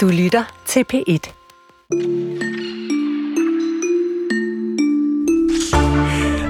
[0.00, 1.32] Du lytter til P1.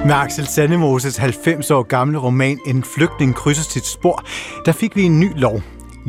[0.05, 4.25] Med Axel Sandemoses 90 år gamle roman En flygtning krydser sit spor,
[4.65, 5.61] der fik vi en ny lov,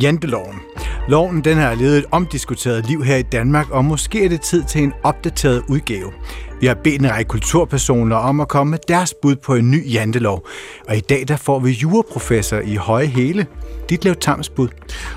[0.03, 0.61] Janteloven.
[1.09, 4.65] Loven den har levet et omdiskuteret liv her i Danmark, og måske er det tid
[4.65, 6.13] til en opdateret udgave.
[6.61, 9.93] Vi har bedt en række kulturpersoner om at komme med deres bud på en ny
[9.93, 10.47] jantelov.
[10.89, 13.47] Og i dag der får vi juraprofessor i Høje Hele,
[13.89, 14.69] Ditlev Tamsbud.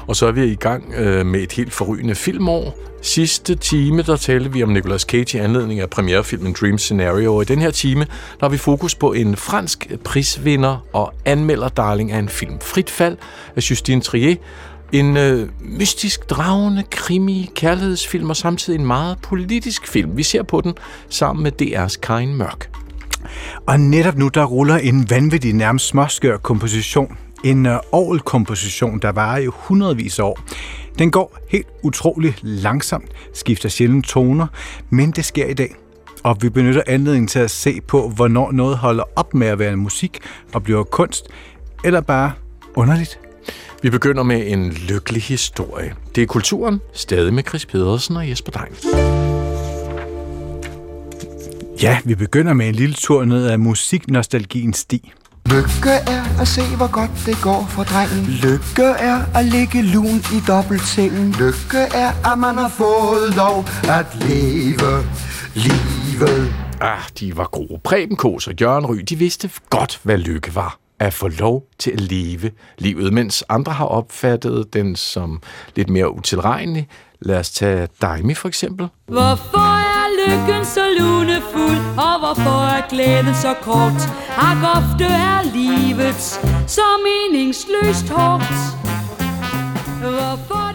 [0.07, 2.77] Og så er vi i gang øh, med et helt forrygende filmår.
[3.01, 7.35] Sidste time, der talte vi om Nicolas Cage i anledning af premierefilmen Dream Scenario.
[7.35, 8.01] Og i den her time,
[8.39, 12.59] der har vi fokus på en fransk prisvinder og anmelder darling af en film.
[12.61, 13.17] Frit fald
[13.55, 14.35] af Justine Trier.
[14.91, 20.17] En øh, mystisk, dragende krimi, kærlighedsfilm og samtidig en meget politisk film.
[20.17, 20.73] Vi ser på den
[21.09, 22.69] sammen med DR's Karin Mørk.
[23.67, 27.17] Og netop nu, der ruller en vanvittig, nærmest småskør komposition.
[27.43, 30.39] En uh, komposition der varer i hundredvis af år.
[30.99, 34.47] Den går helt utroligt langsomt, skifter sjældent toner,
[34.89, 35.75] men det sker i dag.
[36.23, 39.75] Og vi benytter anledningen til at se på, hvornår noget holder op med at være
[39.75, 40.19] musik
[40.53, 41.27] og bliver kunst,
[41.83, 42.31] eller bare
[42.75, 43.19] underligt.
[43.85, 45.95] Vi begynder med en lykkelig historie.
[46.15, 48.75] Det er kulturen, stadig med Chris Pedersen og Jesper Dein.
[51.81, 55.11] Ja, vi begynder med en lille tur ned ad musiknostalgiens sti.
[55.45, 58.25] Lykke er at se, hvor godt det går for drengen.
[58.25, 61.31] Lykke er at ligge lun i dobbeltsengen.
[61.31, 65.03] Lykke er, at man har fået lov at leve
[65.55, 66.53] livet.
[66.81, 67.79] Ah, de var gode.
[67.83, 71.91] Preben Kås og Jørgen Ry, de vidste godt, hvad lykke var at få lov til
[71.91, 75.41] at leve livet, mens andre har opfattet den som
[75.75, 76.87] lidt mere utilregnelig.
[77.21, 78.87] Lad os tage Daimi for eksempel.
[79.07, 84.01] Hvorfor er lykken så lunefuld, og hvorfor er glæden så kort?
[84.37, 86.21] Ak ofte er livet
[86.67, 88.55] så meningsløst hårdt.
[90.01, 90.65] Hvorfor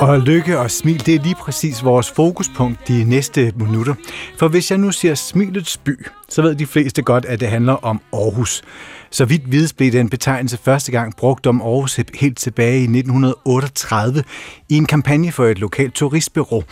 [0.00, 3.94] og lykke og smil, det er lige præcis vores fokuspunkt de næste minutter.
[4.38, 7.72] For hvis jeg nu siger smilets by, så ved de fleste godt, at det handler
[7.72, 8.62] om Aarhus.
[9.10, 14.24] Så vidt vides blev den betegnelse første gang brugt om Aarhus helt tilbage i 1938
[14.68, 16.62] i en kampagne for et lokalt turistbureau.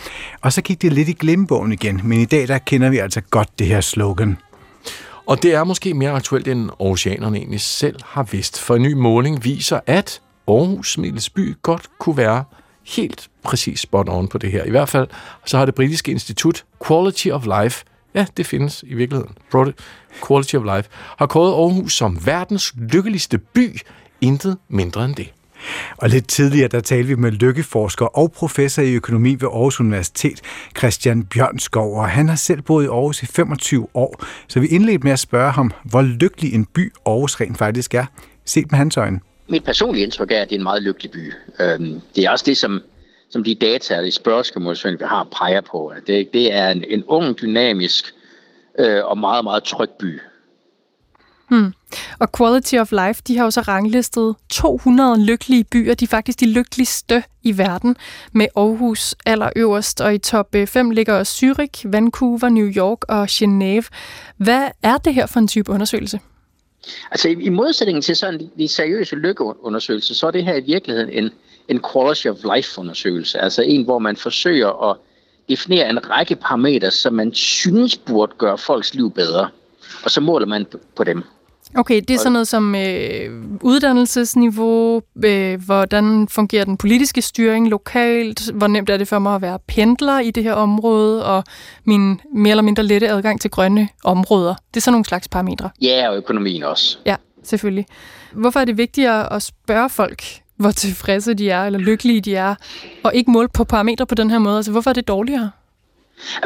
[0.41, 3.21] Og så gik det lidt i glemmebogen igen, men i dag der kender vi altså
[3.21, 4.37] godt det her slogan.
[5.25, 8.93] Og det er måske mere aktuelt, end Aarhusianerne egentlig selv har vidst, for en ny
[8.93, 12.43] måling viser, at Aarhus Smilets by godt kunne være
[12.87, 14.63] helt præcis spot on på det her.
[14.63, 15.07] I hvert fald
[15.45, 19.35] så har det britiske institut Quality of Life, ja, det findes i virkeligheden,
[20.27, 23.77] Quality of Life, har kåret Aarhus som verdens lykkeligste by,
[24.21, 25.33] intet mindre end det.
[25.97, 30.41] Og lidt tidligere, der talte vi med lykkeforsker og professor i økonomi ved Aarhus Universitet,
[30.77, 34.23] Christian Bjørnskov, og han har selv boet i Aarhus i 25 år.
[34.47, 38.05] Så vi indledte med at spørge ham, hvor lykkelig en by Aarhus rent faktisk er,
[38.45, 39.19] set med hans øjne
[39.49, 41.33] mit personlige indtryk er, at det er en meget lykkelig by.
[41.59, 42.81] Øhm, det er også det, som,
[43.29, 45.93] som de data og de spørgsmål, vi har, peger på.
[46.07, 48.13] Det, det er en, en ung, dynamisk
[48.79, 50.19] øh, og meget, meget tryg by.
[51.49, 51.73] Hmm.
[52.19, 55.93] Og Quality of Life, de har jo så ranglistet 200 lykkelige byer.
[55.93, 57.95] De er faktisk de lykkeligste i verden,
[58.31, 60.01] med Aarhus allerøverst.
[60.01, 63.87] Og i top øh, 5 ligger Zürich, Vancouver, New York og Genève.
[64.37, 66.19] Hvad er det her for en type undersøgelse?
[67.11, 71.09] Altså i, i modsætning til sådan de seriøse lykkeundersøgelser, så er det her i virkeligheden
[71.09, 71.31] en,
[71.67, 73.39] en quality of life undersøgelse.
[73.39, 74.97] Altså en, hvor man forsøger at
[75.49, 79.49] definere en række parametre, som man synes burde gøre folks liv bedre.
[80.03, 80.65] Og så måler man
[80.95, 81.23] på dem.
[81.77, 88.51] Okay, det er sådan noget som øh, uddannelsesniveau, øh, hvordan fungerer den politiske styring lokalt,
[88.51, 91.43] hvor nemt er det for mig at være pendler i det her område, og
[91.85, 94.55] min mere eller mindre lette adgang til grønne områder.
[94.73, 95.69] Det er sådan nogle slags parametre.
[95.81, 96.97] Ja, og økonomien også.
[97.05, 97.85] Ja, selvfølgelig.
[98.33, 100.23] Hvorfor er det vigtigere at spørge folk,
[100.55, 102.55] hvor tilfredse de er, eller lykkelige de er,
[103.03, 104.57] og ikke måle på parametre på den her måde?
[104.57, 105.51] Altså, hvorfor er det dårligere?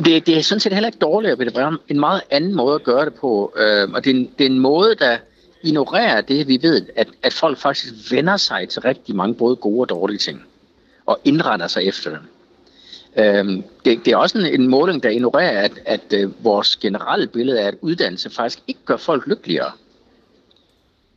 [0.06, 2.76] Det, det er sådan set heller ikke dårligere, men det er en meget anden måde
[2.76, 3.54] at gøre det på.
[3.58, 5.18] Øh, og det er, en, det er en måde, der
[5.64, 9.82] ignorerer det, vi ved, at, at folk faktisk vender sig til rigtig mange både gode
[9.82, 10.46] og dårlige ting,
[11.06, 12.20] og indretter sig efter dem.
[13.18, 17.28] Øh, det, det er også en, en måling, der ignorerer, at, at øh, vores generelle
[17.28, 19.72] billede er, at uddannelse faktisk ikke gør folk lykkeligere.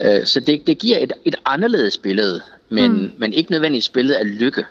[0.02, 3.10] Øh, så det, det giver et, et anderledes billede, men, mm.
[3.18, 4.64] men ikke nødvendigvis billede af lykke.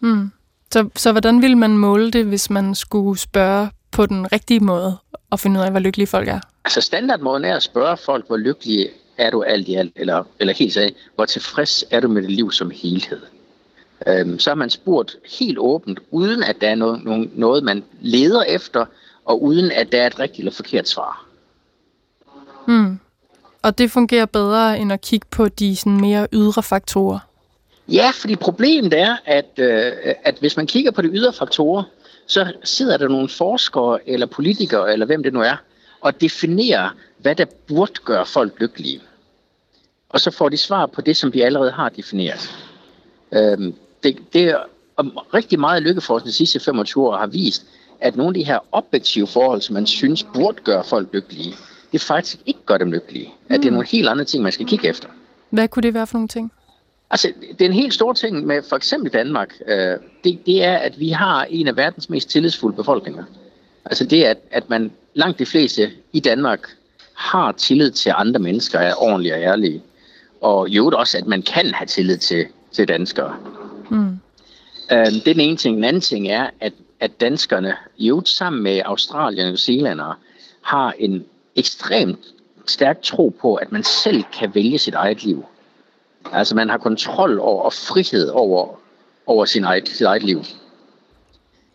[0.00, 0.30] Mm.
[0.72, 4.96] Så, så hvordan vil man måle det, hvis man skulle spørge på den rigtige måde
[5.30, 6.40] og finde ud af, hvor lykkelige folk er?
[6.64, 8.88] Altså standardmåden er at spørge folk, hvor lykkelige
[9.18, 12.30] er du alt i alt, eller, eller helt sagt, hvor tilfreds er du med dit
[12.30, 13.20] liv som helhed?
[14.06, 17.84] Øhm, så har man spurgt helt åbent, uden at der er noget, noget, noget, man
[18.00, 18.86] leder efter,
[19.24, 21.26] og uden at der er et rigtigt eller forkert svar.
[22.66, 23.00] Hmm.
[23.62, 27.18] Og det fungerer bedre end at kigge på de sådan mere ydre faktorer?
[27.90, 29.92] Ja, fordi problemet er, at, øh,
[30.24, 31.82] at hvis man kigger på de ydre faktorer,
[32.26, 35.56] så sidder der nogle forskere eller politikere, eller hvem det nu er,
[36.00, 39.00] og definerer, hvad der burde gøre folk lykkelige.
[40.08, 42.50] Og så får de svar på det, som vi allerede har defineret.
[43.32, 44.58] Øhm, det, det er
[45.34, 47.66] rigtig meget lykkeforskning de sidste 25 år har vist,
[48.00, 51.54] at nogle af de her objektive forhold, som man synes burde gøre folk lykkelige,
[51.92, 53.26] det faktisk ikke gør dem lykkelige.
[53.26, 53.54] Mm.
[53.54, 53.74] At det er mm.
[53.74, 55.08] nogle helt andre ting, man skal kigge efter.
[55.50, 56.52] Hvad kunne det være for nogle ting?
[57.10, 59.54] Altså, det er en helt stor ting med for eksempel Danmark.
[59.66, 63.24] Øh, det, det er, at vi har en af verdens mest tillidsfulde befolkninger.
[63.84, 66.68] Altså det, at, at man langt de fleste i Danmark
[67.14, 69.82] har tillid til andre mennesker, er ordentlige og ærlige.
[70.40, 73.36] Og jo også, at man kan have tillid til, til danskere.
[73.90, 74.18] Mm.
[74.92, 75.76] Øh, det er den ene ting.
[75.76, 80.14] Den anden ting er, at, at danskerne, jo sammen med Australien og New Zealandere,
[80.62, 81.24] har en
[81.56, 82.18] ekstremt
[82.66, 85.44] stærk tro på, at man selv kan vælge sit eget liv.
[86.32, 88.80] Altså man har kontrol over og frihed over,
[89.26, 90.42] over sin eget, sit eget liv.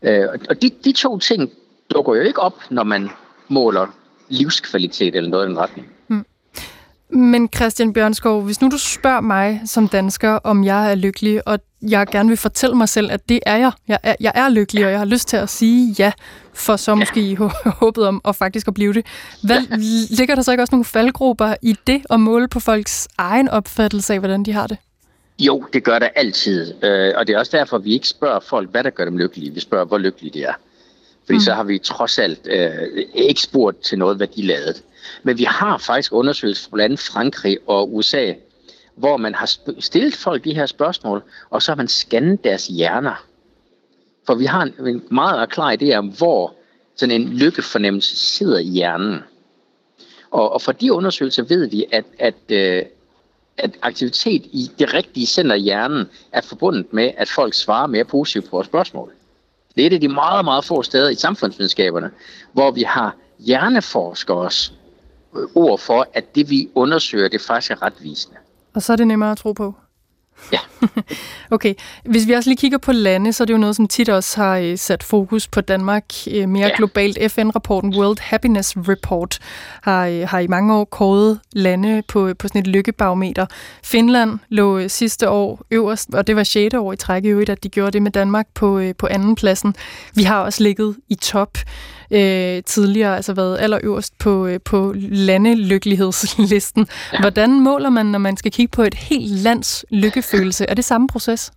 [0.02, 1.52] Øh, og de, de to ting
[1.94, 3.10] dukker jo ikke op, når man
[3.48, 3.88] måler
[4.30, 5.88] livskvalitet eller noget i den retning.
[6.08, 6.26] Mm.
[7.10, 11.60] Men Christian Bjørnskov, hvis nu du spørger mig som dansker, om jeg er lykkelig, og
[11.82, 13.72] jeg gerne vil fortælle mig selv, at det er jeg.
[13.88, 16.12] Jeg er, jeg er lykkelig, og jeg har lyst til at sige ja,
[16.54, 17.36] for så måske i
[17.82, 19.06] håbet om at faktisk at blive det.
[19.44, 19.62] Hvad,
[20.18, 24.14] ligger der så ikke også nogle faldgrupper i det at måle på folks egen opfattelse
[24.14, 24.78] af, hvordan de har det?
[25.40, 26.84] Jo, det gør der altid.
[26.84, 29.54] Øh, og det er også derfor, vi ikke spørger folk, hvad der gør dem lykkelige.
[29.54, 30.54] Vi spørger, hvor lykkelige de er.
[31.26, 31.42] Fordi mm.
[31.42, 32.72] så har vi trods alt øh,
[33.14, 34.74] ikke spurgt til noget, hvad de lavede.
[35.24, 38.34] Men vi har faktisk undersøgelser blandt andet Frankrig og USA,
[38.96, 43.26] hvor man har stillet folk de her spørgsmål, og så har man scannet deres hjerner.
[44.28, 46.56] For vi har en, en meget klar idé om, hvor
[46.96, 49.20] sådan en lykkefornemmelse sidder i hjernen.
[50.32, 52.84] Og, og for de undersøgelser ved vi, at, at, øh,
[53.58, 58.06] at aktivitet i det rigtige center i hjernen er forbundet med, at folk svarer mere
[58.06, 59.12] positivt på vores spørgsmål.
[59.76, 62.12] Det er et af de meget, meget få steder i samfundsvidenskaberne,
[62.54, 64.74] hvor vi har hjerneforskers
[65.56, 68.38] ord for, at det vi undersøger, det faktisk er retvisende.
[68.74, 69.74] Og så er det nemmere at tro på?
[70.52, 70.60] Ja.
[71.52, 71.74] okay.
[72.06, 74.42] Hvis vi også lige kigger på lande, så er det jo noget, som tit også
[74.42, 76.76] har øh, sat fokus på Danmark øh, mere ja.
[76.78, 77.32] globalt.
[77.32, 79.40] FN-rapporten World Happiness Report
[79.82, 83.46] har, øh, har i mange år kåret lande på, på sådan et lykkebarometer.
[83.84, 86.74] Finland lå sidste år øverst, og det var 6.
[86.74, 89.76] år i træk i øvrigt, at de gjorde det med Danmark på, på anden pladsen.
[90.14, 91.58] Vi har også ligget i top
[92.12, 96.88] øh, tidligere, altså været allerøverst på, øh, på landelykkelighedslisten.
[97.14, 97.20] Ja.
[97.20, 100.70] Hvordan måler man, når man skal kigge på et helt lands lykkefølelse?
[100.76, 101.52] Er det samme proces?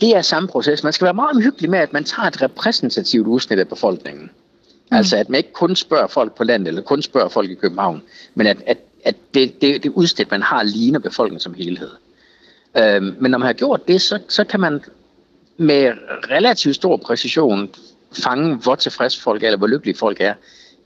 [0.00, 0.82] Det er samme proces.
[0.82, 4.22] Man skal være meget omhyggelig med, at man tager et repræsentativt udsnit af befolkningen.
[4.22, 4.96] Mm.
[4.96, 8.02] Altså at man ikke kun spørger folk på landet, eller kun spørger folk i København,
[8.34, 11.90] men at, at, at det, det, det udsnit, man har, ligner befolkningen som helhed.
[12.78, 14.80] Øhm, men når man har gjort det, så, så kan man
[15.56, 15.92] med
[16.30, 17.70] relativt stor præcision
[18.12, 20.34] fange, hvor tilfreds folk er, eller hvor lykkelige folk er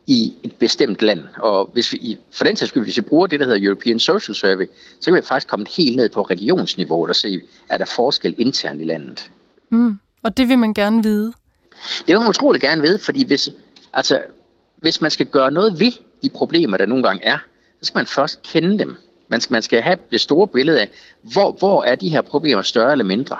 [0.06, 1.20] i et bestemt land.
[1.37, 4.34] Og hvis vi, for den sags skyld, hvis vi bruger det, der hedder European Social
[4.34, 4.66] Survey,
[5.00, 8.81] så kan vi faktisk komme helt ned på regionsniveau og se, er der forskel internt
[8.81, 9.31] i landet.
[9.70, 9.99] Mm.
[10.22, 11.32] Og det vil man gerne vide?
[11.99, 13.50] Det vil man utrolig gerne vide, fordi hvis,
[13.93, 14.20] altså,
[14.76, 17.38] hvis man skal gøre noget ved de problemer, der nogle gange er,
[17.81, 18.96] så skal man først kende dem.
[19.28, 20.90] Man skal, man skal have det store billede af,
[21.22, 23.37] hvor, hvor er de her problemer større eller mindre.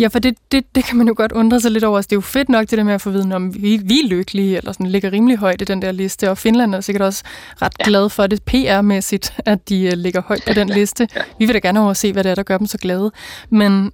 [0.00, 1.96] Ja, for det, det, det kan man jo godt undre sig lidt over.
[1.96, 4.00] Altså, det er jo fedt nok det der med at få viden om, vi, vi
[4.00, 7.02] er lykkelige, eller sådan ligger rimelig højt i den der liste, og Finland er sikkert
[7.02, 7.24] også
[7.62, 7.84] ret ja.
[7.84, 11.08] glad for det PR-mæssigt, at de uh, ligger højt på den liste.
[11.38, 13.10] Vi vil da gerne over se, hvad det er, der gør dem så glade.
[13.50, 13.92] Men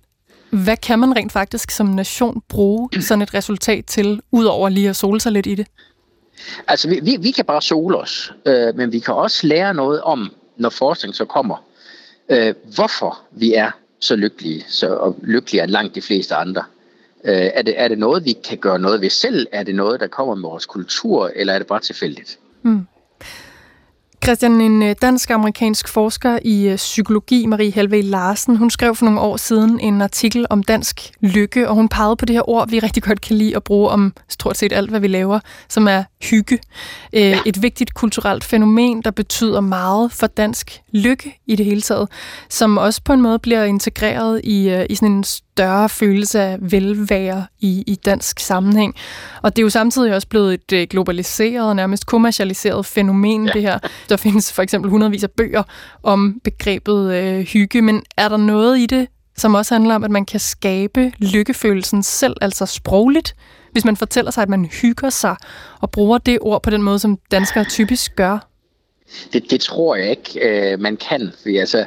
[0.51, 4.97] hvad kan man rent faktisk som nation bruge sådan et resultat til, udover lige at
[4.97, 5.67] sole sig lidt i det?
[6.69, 10.01] Altså, vi, vi, vi kan bare sole os, øh, men vi kan også lære noget
[10.01, 11.65] om, når forskning så kommer,
[12.29, 16.65] øh, hvorfor vi er så lykkelige, så, og lykkeligere end langt de fleste andre.
[17.25, 19.47] Øh, er, det, er det noget, vi kan gøre noget ved selv?
[19.53, 22.39] Er det noget, der kommer med vores kultur, eller er det bare tilfældigt?
[22.63, 22.87] Mm.
[24.25, 29.21] Christian, en øh, dansk-amerikansk forsker i øh, psykologi, Marie Helve Larsen, hun skrev for nogle
[29.21, 32.79] år siden en artikel om dansk lykke, og hun pegede på det her ord, vi
[32.79, 36.05] rigtig godt kan lide at bruge om stort set alt, hvad vi laver, som er
[36.23, 36.59] hygge.
[37.13, 37.39] Øh, ja.
[37.47, 42.09] Et vigtigt kulturelt fænomen, der betyder meget for dansk lykke i det hele taget,
[42.51, 47.47] som også på en måde bliver integreret i, i sådan en større følelse af velvære
[47.61, 48.95] i, i dansk sammenhæng.
[49.43, 53.53] Og det er jo samtidig også blevet et globaliseret og nærmest kommercialiseret fænomen, ja.
[53.53, 53.79] det her.
[54.15, 55.63] Der findes for eksempel hundredvis af bøger
[56.03, 60.11] om begrebet øh, hygge, men er der noget i det, som også handler om, at
[60.11, 63.37] man kan skabe lykkefølelsen selv, altså sprogligt,
[63.73, 65.37] hvis man fortæller sig, at man hygger sig
[65.81, 68.49] og bruger det ord på den måde, som danskere typisk gør?
[69.33, 71.33] Det, det tror jeg ikke, øh, man kan.
[71.43, 71.87] Fordi altså,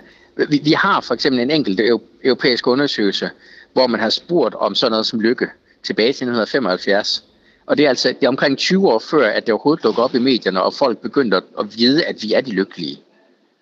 [0.50, 1.82] Vi, vi har for eksempel en enkelt
[2.24, 3.30] europæisk undersøgelse,
[3.74, 5.48] hvor man har spurgt om sådan noget som lykke
[5.84, 7.24] tilbage til 1975.
[7.68, 10.16] Og det er altså det er omkring 20 år før, at det overhovedet lukker op
[10.16, 13.00] i medierne, og folk begyndte at vide, at vi er de lykkelige.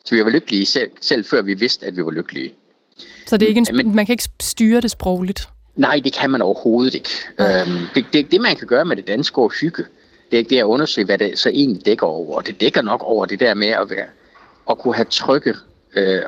[0.06, 2.54] Så vi var lykkelige selv, selv før vi vidste, at vi var lykkelige.
[3.26, 5.50] Så det er ikke en, Men, man kan ikke styre det sprogligt?
[5.76, 7.10] Nej, det kan man overhovedet ikke.
[7.40, 9.84] Øhm, det, det, det, man kan gøre med det danske ord hygge,
[10.32, 12.36] det er, det er at undersøge, hvad det så egentlig dækker over.
[12.36, 14.06] Og det dækker nok over det der med at, være,
[14.70, 15.56] at kunne have trygge
[15.96, 16.22] øh,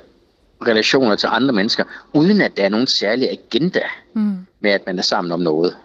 [0.68, 3.82] relationer til andre mennesker, uden at der er nogen særlig agenda
[4.14, 4.38] mm.
[4.60, 5.76] med, at man er sammen om noget.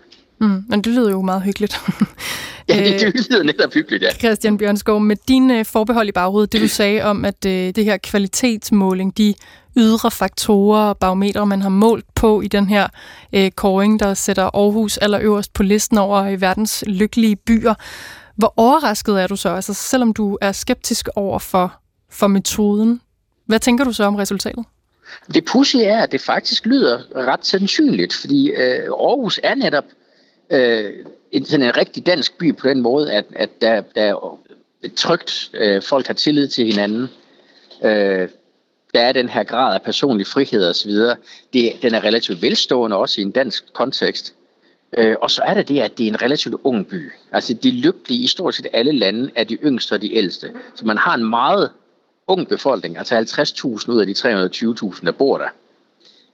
[0.42, 1.80] Mm, men det lyder jo meget hyggeligt.
[2.68, 4.12] ja, det, det lyder netop hyggeligt, ja.
[4.12, 7.96] Christian Bjørnskov, med dine forbehold i baghovedet, det du sagde om, at øh, det her
[7.96, 9.34] kvalitetsmåling, de
[9.76, 12.88] ydre faktorer og barometre, man har målt på i den her
[13.32, 17.74] øh, kåring, der sætter Aarhus allerøverst på listen over øh, verdens lykkelige byer.
[18.36, 21.74] Hvor overrasket er du så, altså selvom du er skeptisk over for,
[22.10, 23.00] for metoden?
[23.46, 24.64] Hvad tænker du så om resultatet?
[25.34, 29.84] Det pussy er, at det faktisk lyder ret sandsynligt, fordi øh, Aarhus er netop
[30.52, 30.92] øh,
[31.32, 34.38] en, sådan en rigtig dansk by på den måde, at, at der, der er
[34.96, 37.08] trygt, øh, folk har tillid til hinanden.
[37.84, 38.28] Øh,
[38.94, 40.90] der er den her grad af personlig frihed osv.
[41.52, 44.34] Det, den er relativt velstående også i en dansk kontekst.
[44.98, 47.12] Øh, og så er det det, at det er en relativt ung by.
[47.32, 50.50] Altså de lykkelige i stort set alle lande er de yngste og de ældste.
[50.74, 51.70] Så man har en meget
[52.26, 54.12] ung befolkning, altså 50.000 ud af de
[54.92, 55.48] 320.000, der bor der.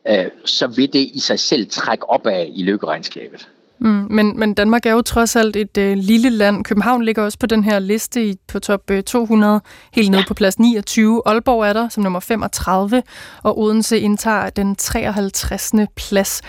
[0.09, 3.49] Øh, så vil det i sig selv trække op af i lykkeregnskabet.
[3.81, 6.65] Mm, men, men Danmark er jo trods alt et øh, lille land.
[6.65, 9.61] København ligger også på den her liste i, på top øh, 200,
[9.93, 10.29] helt nede ja.
[10.29, 11.23] på plads 29.
[11.27, 13.03] Aalborg er der som nummer 35,
[13.43, 15.73] og Odense indtager den 53.
[15.97, 16.43] plads.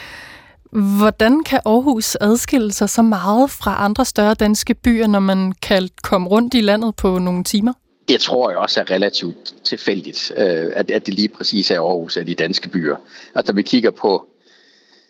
[0.72, 5.90] Hvordan kan Aarhus adskille sig så meget fra andre større danske byer, når man kan
[6.04, 7.74] komme rundt i landet på nogle timer?
[8.08, 12.18] Det tror jeg også er relativt tilfældigt, øh, at, at det lige præcis er Aarhus
[12.18, 12.96] af de danske byer.
[13.36, 14.26] Altså, når vi kigger på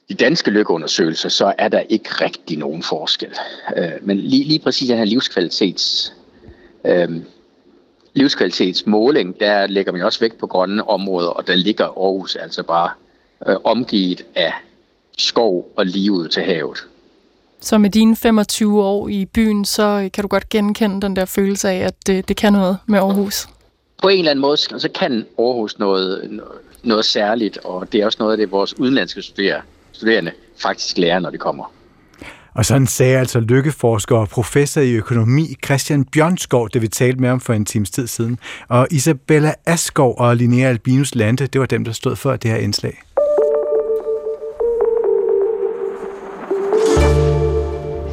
[0.09, 3.29] de danske lykkeundersøgelser, så er der ikke rigtig nogen forskel.
[3.77, 6.13] Øh, men lige, lige præcis den her livskvalitets,
[6.85, 7.09] øh,
[8.13, 12.89] livskvalitetsmåling, der lægger man også vægt på grønne områder, og der ligger Aarhus altså bare
[13.47, 14.53] øh, omgivet af
[15.17, 16.87] skov og lige ud til havet.
[17.61, 21.69] Så med dine 25 år i byen, så kan du godt genkende den der følelse
[21.69, 23.47] af, at det, det kan noget med Aarhus?
[24.01, 26.39] På en eller anden måde, så kan Aarhus noget,
[26.83, 29.65] noget særligt, og det er også noget af det, vores udenlandske studerende
[29.99, 31.71] studerende faktisk lærer, når de kommer.
[32.53, 37.29] Og sådan sagde altså lykkeforsker og professor i økonomi Christian Bjørnskov, det vi talte med
[37.29, 38.39] om for en times tid siden.
[38.67, 42.57] Og Isabella Askov og Linnea Albinus Lande, det var dem, der stod for det her
[42.57, 43.01] indslag.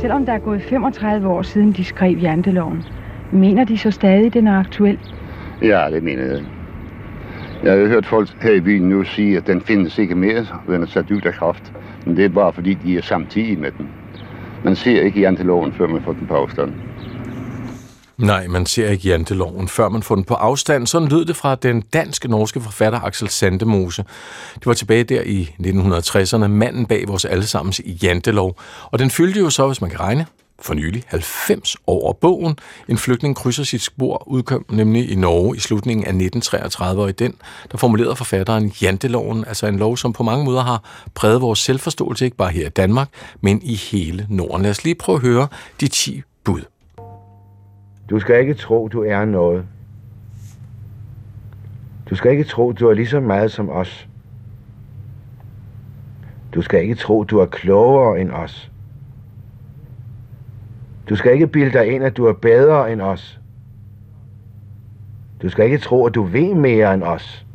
[0.01, 2.83] Selvom der er gået 35 år siden de skrev janteloven,
[3.33, 4.99] mener de så stadig, den er aktuel?
[5.63, 6.56] Ja, det mener jeg.
[7.65, 10.83] Jeg har hørt folk her i byen nu sige, at den findes ikke mere, den
[10.83, 11.73] er sat ud af kraft.
[12.07, 13.89] Men det er bare fordi, de er samtidig med den.
[14.65, 16.73] Man ser ikke janteloven, før man får den på afstand.
[18.19, 20.87] Nej, man ser ikke janteloven, før man får den på afstand.
[20.87, 24.05] Sådan lød det fra den danske-norske forfatter Axel Sandemose.
[24.55, 28.61] Det var tilbage der i 1960'erne, manden bag vores allesammens jantelov.
[28.85, 30.27] Og den fyldte jo så, hvis man kan regne,
[30.59, 32.13] for nylig 90 år.
[32.13, 32.59] bogen
[32.89, 37.13] En flygtning krydser sit spor udkom nemlig i Norge i slutningen af 1933, og i
[37.13, 37.35] den
[37.73, 40.85] der formulerede forfatteren Janteloven, altså en lov, som på mange måder har
[41.15, 43.09] præget vores selvforståelse, ikke bare her i Danmark,
[43.41, 44.63] men i hele Norden.
[44.63, 45.49] Lad os lige prøve at høre
[45.81, 46.61] de 10 bud.
[48.11, 49.65] Du skal ikke tro, du er noget.
[52.11, 54.09] Du skal ikke tro, du er lige så meget som os.
[56.55, 58.71] Du skal ikke tro, du er klogere end os.
[61.09, 63.41] Du skal ikke bilde dig ind, at du er bedre end os.
[65.43, 67.47] Du skal ikke tro, at du ved mere end os.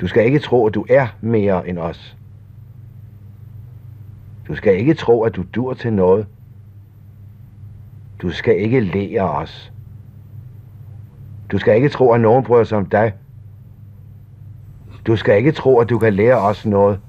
[0.00, 2.16] Du skal ikke tro, at du er mere end os.
[4.48, 6.26] Du skal ikke tro, at du dur til noget.
[8.22, 9.72] Du skal ikke lære os.
[11.52, 13.14] Du skal ikke tro, at nogen bryder sig om dig.
[15.06, 17.00] Du skal ikke tro, at du kan lære os noget.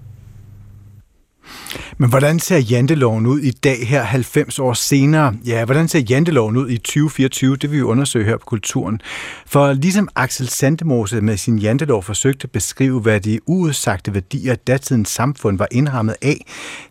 [2.04, 5.36] Men hvordan ser janteloven ud i dag her 90 år senere?
[5.46, 7.56] Ja, hvordan ser janteloven ud i 2024?
[7.56, 9.02] Det vil vi undersøge her på Kulturen.
[9.46, 15.10] For ligesom Axel Sandemose med sin jantelov forsøgte at beskrive, hvad de uudsagte værdier datidens
[15.10, 16.46] samfund var indrammet af,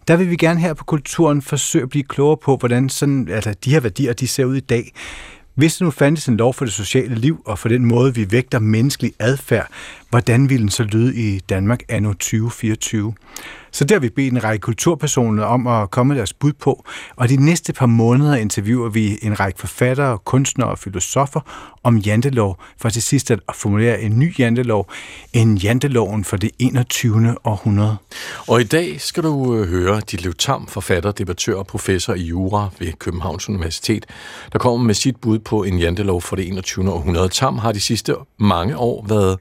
[0.08, 3.54] der vil vi gerne her på Kulturen forsøge at blive klogere på, hvordan sådan, altså,
[3.64, 4.92] de her værdier de ser ud i dag.
[5.54, 8.30] Hvis der nu fandtes en lov for det sociale liv og for den måde, vi
[8.30, 9.68] vægter menneskelig adfærd,
[10.12, 13.14] hvordan ville den så lyde i Danmark anno 2024?
[13.74, 16.84] Så der har vi bedt en række kulturpersoner om at komme med deres bud på,
[17.16, 21.40] og de næste par måneder interviewer vi en række forfattere, kunstnere og filosofer
[21.82, 24.90] om jantelov, for til sidst at formulere en ny jantelov,
[25.32, 27.36] en janteloven for det 21.
[27.44, 27.96] århundrede.
[28.48, 32.68] Og i dag skal du øh, høre Ditlev Tam, forfatter, debattør og professor i jura
[32.78, 34.06] ved Københavns Universitet,
[34.52, 36.92] der kommer med sit bud på en jantelov for det 21.
[36.92, 37.28] århundrede.
[37.28, 39.38] Tam har de sidste mange år været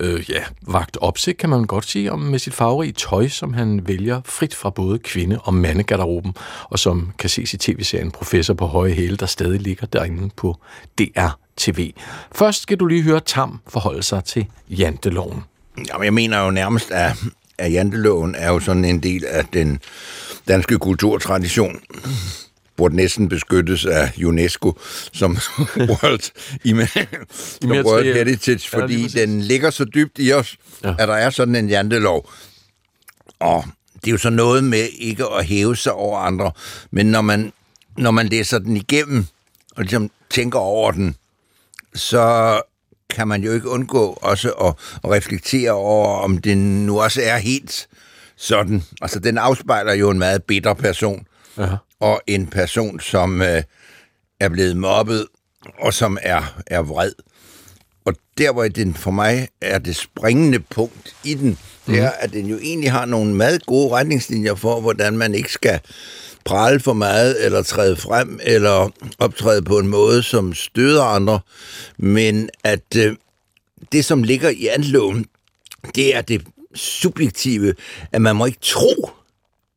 [0.00, 3.88] øh, ja, vagt opsigt, kan man godt sige, om med sit farverige tøj, som han
[3.88, 6.34] vælger frit fra både kvinde- og mandegarderoben,
[6.64, 10.56] og som kan ses i tv-serien Professor på høje hæle, der stadig ligger derinde på
[10.98, 11.92] DR TV.
[12.32, 15.44] Først skal du lige høre Tam forholde sig til janteloven.
[15.88, 17.16] Jamen, jeg mener jo nærmest, at,
[17.58, 19.80] at janteloven er jo sådan en del af den
[20.48, 21.80] danske kulturtradition
[22.76, 24.78] burde næsten beskyttes af UNESCO
[25.12, 25.30] som
[25.90, 26.20] World,
[27.60, 30.94] som World Heritage, fordi ja, den ligger så dybt i os, ja.
[30.98, 32.30] at der er sådan en jantelov.
[33.38, 33.64] Og
[33.94, 36.52] det er jo så noget med ikke at hæve sig over andre,
[36.90, 37.52] men når man,
[37.98, 39.26] når man læser den igennem,
[39.76, 41.16] og ligesom tænker over den,
[41.94, 42.60] så
[43.10, 47.36] kan man jo ikke undgå også at, at reflektere over, om den nu også er
[47.38, 47.88] helt
[48.36, 48.82] sådan.
[49.02, 51.26] Altså, den afspejler jo en meget bitter person.
[51.56, 53.62] Aha og en person, som øh,
[54.40, 55.26] er blevet mobbet,
[55.78, 57.12] og som er, er vred.
[58.04, 62.18] Og der, hvor den for mig er det springende punkt i den, det er, mhm.
[62.18, 65.80] at den jo egentlig har nogle meget gode retningslinjer for, hvordan man ikke skal
[66.44, 71.40] prale for meget, eller træde frem, eller optræde på en måde, som støder andre,
[71.98, 73.16] men at øh,
[73.92, 75.26] det, som ligger i anloven,
[75.94, 76.42] det er det
[76.74, 77.74] subjektive,
[78.12, 79.10] at man må ikke tro,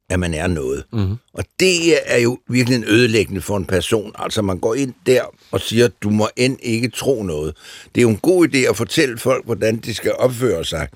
[0.10, 0.84] at man er noget.
[0.94, 1.16] Mm-hmm.
[1.34, 4.12] Og det er jo virkelig en ødelæggende for en person.
[4.16, 5.22] Altså man går ind der
[5.52, 7.56] og siger, du må end ikke tro noget.
[7.96, 10.88] Det er jo en god idé at fortælle folk, hvordan de skal opføre sig.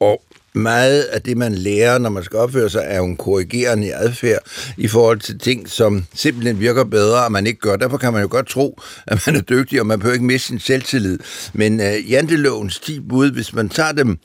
[0.00, 0.22] Og
[0.54, 4.40] meget af det, man lærer, når man skal opføre sig, er jo en korrigerende adfærd
[4.76, 7.76] i forhold til ting, som simpelthen virker bedre, og man ikke gør.
[7.76, 10.48] Derfor kan man jo godt tro, at man er dygtig, og man behøver ikke miste
[10.48, 11.18] sin selvtillid.
[11.52, 14.18] Men uh, jantelovens 10 bud, hvis man tager dem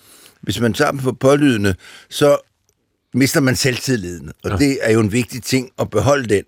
[0.46, 1.76] hvis man tager dem for pålydende,
[2.10, 2.38] så
[3.16, 4.32] mister man selvtilliden.
[4.44, 4.58] Og ja.
[4.58, 6.44] det er jo en vigtig ting at beholde den.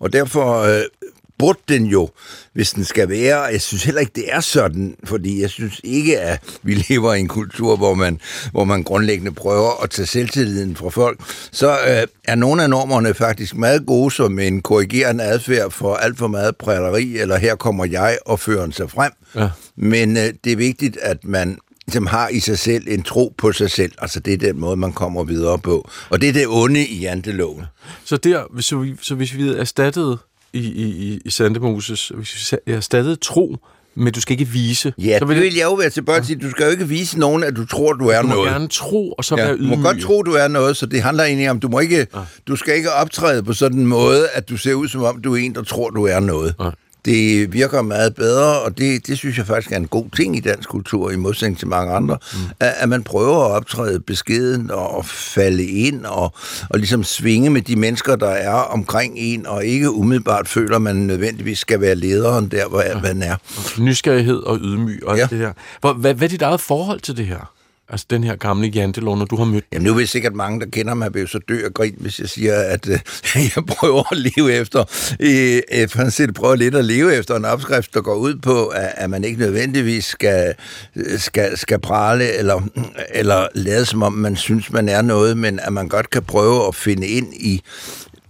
[0.00, 0.82] Og derfor øh,
[1.38, 2.08] burde den jo,
[2.52, 6.20] hvis den skal være, jeg synes heller ikke, det er sådan, fordi jeg synes ikke,
[6.20, 8.20] at vi lever i en kultur, hvor man,
[8.52, 11.20] hvor man grundlæggende prøver at tage selvtilliden fra folk,
[11.52, 16.18] så øh, er nogle af normerne faktisk meget gode som en korrigerende adfærd for alt
[16.18, 19.12] for meget præleri, eller her kommer jeg og fører sig frem.
[19.34, 19.48] Ja.
[19.76, 21.58] Men øh, det er vigtigt, at man
[21.92, 23.92] som har i sig selv en tro på sig selv.
[23.98, 25.90] Altså det er den måde, man kommer videre på.
[26.10, 27.64] Og det er det onde i janteloven.
[28.04, 30.18] Så der, så, vi, så hvis vi erstattede
[30.52, 33.56] i, i, i Sandemoses, hvis vi erstattede tro,
[33.96, 34.92] men du skal ikke vise.
[34.98, 36.42] Ja, så vil det vil jeg jo være tilbøjelig til.
[36.42, 38.38] Du skal jo ikke vise nogen, at du tror, du er du noget.
[38.38, 39.70] Du må gerne tro, og så ja, være ydmyg.
[39.70, 42.06] Du må godt tro, du er noget, så det handler egentlig om, du må ikke,
[42.14, 42.20] ja.
[42.48, 45.34] du skal ikke optræde på sådan en måde, at du ser ud som om, du
[45.34, 46.54] er en, der tror, du er noget.
[46.60, 46.70] Ja
[47.04, 50.40] det virker meget bedre, og det, det synes jeg faktisk er en god ting i
[50.40, 52.38] dansk kultur, i modsætning til mange andre, mm.
[52.60, 56.34] at, at man prøver at optræde beskeden og falde ind og,
[56.70, 60.82] og ligesom svinge med de mennesker, der er omkring en, og ikke umiddelbart føler, at
[60.82, 63.00] man nødvendigvis skal være lederen der, hvor ja.
[63.00, 63.36] man er.
[63.78, 65.26] Nysgerrighed og ydmyg og ja.
[65.30, 65.52] det her.
[65.80, 67.50] Hvad, hvad er dit eget forhold til det her?
[67.88, 70.66] Altså den her gamle jantelov, når du har mødt Jamen nu vil sikkert mange, der
[70.66, 72.98] kender mig, vil så dø og grin, hvis jeg siger, at øh,
[73.56, 74.84] jeg prøver at leve efter,
[75.20, 79.10] øh, øh, prøver lidt at leve efter en opskrift, der går ud på, at, at
[79.10, 80.54] man ikke nødvendigvis skal,
[80.96, 82.62] øh, skal, skal prale eller,
[83.10, 86.66] eller lade som om, man synes, man er noget, men at man godt kan prøve
[86.68, 87.62] at finde ind i,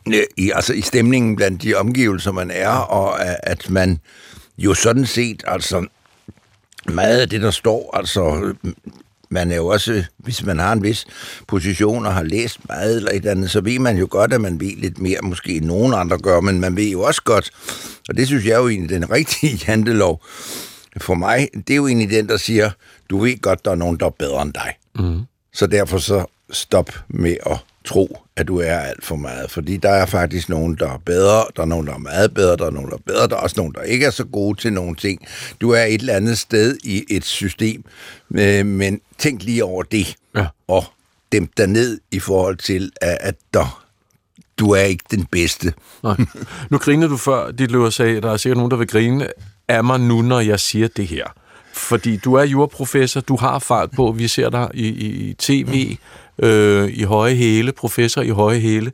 [0.09, 3.99] øh, i, altså i stemningen blandt de omgivelser, man er, og at man
[4.59, 5.87] jo sådan set, altså
[6.89, 8.55] meget af det, der står, altså
[9.31, 11.07] man er jo også, hvis man har en vis
[11.49, 14.61] position og har læst meget eller et andet, så ved man jo godt, at man
[14.61, 17.51] ved lidt mere, måske end nogen andre gør, men man ved jo også godt,
[18.09, 20.23] og det synes jeg er jo egentlig den rigtige jantelov
[20.97, 22.71] for mig, det er jo egentlig den, der siger,
[23.11, 24.75] du ved godt, der er nogen, der er bedre end dig.
[24.99, 25.21] Mm.
[25.53, 29.51] Så derfor så stop med at tro, at du er alt for meget.
[29.51, 32.57] Fordi der er faktisk nogen, der er bedre, der er nogen, der er meget bedre,
[32.57, 34.61] der er nogen, der er bedre, der er også nogen, der ikke er så gode
[34.61, 35.27] til nogle ting.
[35.61, 37.85] Du er et eller andet sted i et system,
[38.35, 40.47] øh, men tænk lige over det, ja.
[40.69, 40.85] og
[41.33, 43.85] dæmp dig ned i forhold til, at der
[44.59, 45.73] du er ikke den bedste.
[46.03, 46.17] Nej.
[46.71, 49.29] Nu griner du før, dit løber sagde, der er sikkert nogen, der vil grine
[49.69, 51.25] af mig nu, når jeg siger det her.
[51.73, 55.97] Fordi du er juraprofessor, du har fart på, vi ser dig i, i, i tv,
[56.39, 58.93] øh, i høje hæle, professor i høje hæle.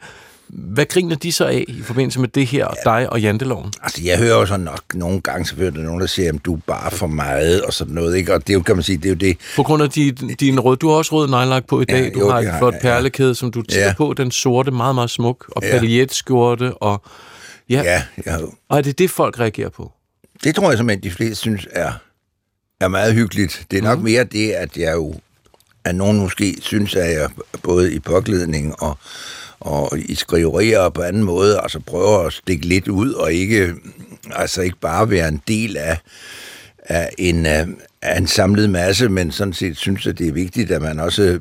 [0.48, 2.90] hvad griner de så af i forbindelse med det her, ja.
[2.90, 3.72] dig og janteloven?
[3.82, 6.60] Altså, jeg hører jo så nok nogle gange, der nogen, der siger, at du er
[6.66, 8.34] bare for meget, og sådan noget, ikke?
[8.34, 9.36] Og det er jo, kan man sige, det er jo det.
[9.56, 12.10] På grund af din, din rød, du har også rød nejlagt på i dag, ja,
[12.10, 13.94] du jo, har et flot perlekæde, som du tager ja.
[13.94, 15.78] på, den sorte, meget, meget smuk, og ja.
[15.78, 17.02] paljetskjorte, og
[17.70, 17.82] ja.
[17.82, 18.36] ja, ja.
[18.68, 19.92] Og er det det, folk reagerer på?
[20.44, 21.92] Det tror jeg simpelthen, de fleste synes er,
[22.80, 23.66] er meget hyggeligt.
[23.70, 24.04] Det er nok mm.
[24.04, 25.14] mere det, at jeg jo,
[25.84, 27.28] at nogen måske synes, at jeg
[27.62, 28.98] både i påklædning og
[29.60, 33.74] og i skriverier og på anden måde, altså prøver at stikke lidt ud, og ikke,
[34.30, 35.98] altså ikke bare være en del af,
[36.78, 37.68] af, en, øh,
[38.02, 41.40] af en samlet masse, men sådan set synes, at det er vigtigt, at man også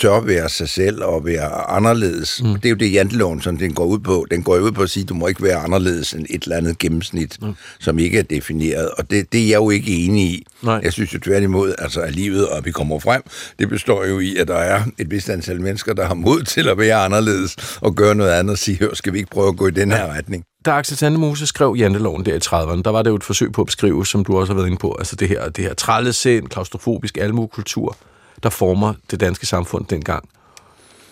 [0.00, 2.42] tør være sig selv og være anderledes.
[2.42, 2.54] Mm.
[2.54, 4.26] Det er jo det, janteloven sådan, den går ud på.
[4.30, 6.56] Den går ud på at sige, at du må ikke være anderledes end et eller
[6.56, 7.54] andet gennemsnit, mm.
[7.80, 8.90] som ikke er defineret.
[8.90, 10.46] Og det, det er jeg jo ikke enig i.
[10.62, 10.80] Nej.
[10.82, 13.22] Jeg synes jo tværtimod, altså at livet, og vi kommer frem,
[13.58, 16.68] det består jo i, at der er et vist antal mennesker, der har mod til
[16.68, 19.56] at være anderledes og gøre noget andet og sige, hør, skal vi ikke prøve at
[19.56, 20.44] gå i den her retning?
[20.64, 23.60] Da Axel Sandemose skrev Janteloven der i 30'erne, der var det jo et forsøg på
[23.60, 26.48] at beskrive, som du også har været inde på, altså det her, det her trællesind,
[26.48, 27.96] klaustrofobisk almuekultur,
[28.42, 30.28] der former det danske samfund dengang.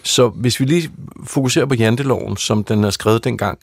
[0.02, 0.90] Så hvis vi lige
[1.24, 3.58] fokuserer på janteloven, som den er skrevet dengang,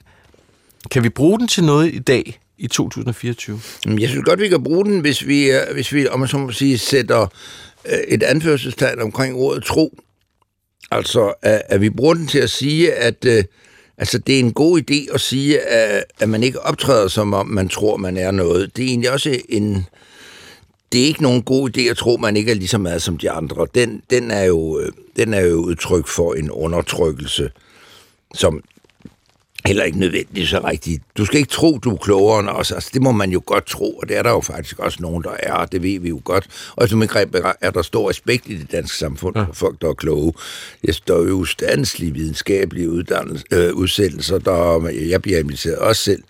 [0.91, 3.60] kan vi bruge den til noget i dag, i 2024?
[3.99, 6.38] Jeg synes godt, vi kan bruge den, hvis vi, øh, hvis vi om man så
[6.38, 7.28] må sige, sætter
[7.86, 9.97] øh, et anførselstegn omkring ordet tro.
[10.91, 13.43] Altså, at vi bruger den til at sige, at øh,
[13.97, 17.47] altså, det er en god idé at sige, at, at man ikke optræder, som om
[17.47, 18.78] man tror, man er noget.
[18.78, 19.86] Det er egentlig også en,
[20.93, 23.17] det er ikke nogen god idé at tro, man ikke er lige så meget som
[23.17, 23.67] de andre.
[23.75, 27.49] Den, den, er, jo, øh, den er jo udtryk for en undertrykkelse,
[28.34, 28.63] som
[29.65, 31.03] heller ikke nødvendigvis så rigtigt.
[31.17, 32.71] Du skal ikke tro, du er klogere end os.
[32.71, 35.23] Altså, det må man jo godt tro, og det er der jo faktisk også nogen,
[35.23, 36.73] der er, og det ved vi jo godt.
[36.75, 39.43] Og som greb er der stor respekt i det danske samfund ja.
[39.43, 40.34] for folk, der er kloge.
[40.84, 46.23] Jeg står jo standslige videnskabelige uddannelse, øh, udsættelser, der jeg bliver inviteret også selv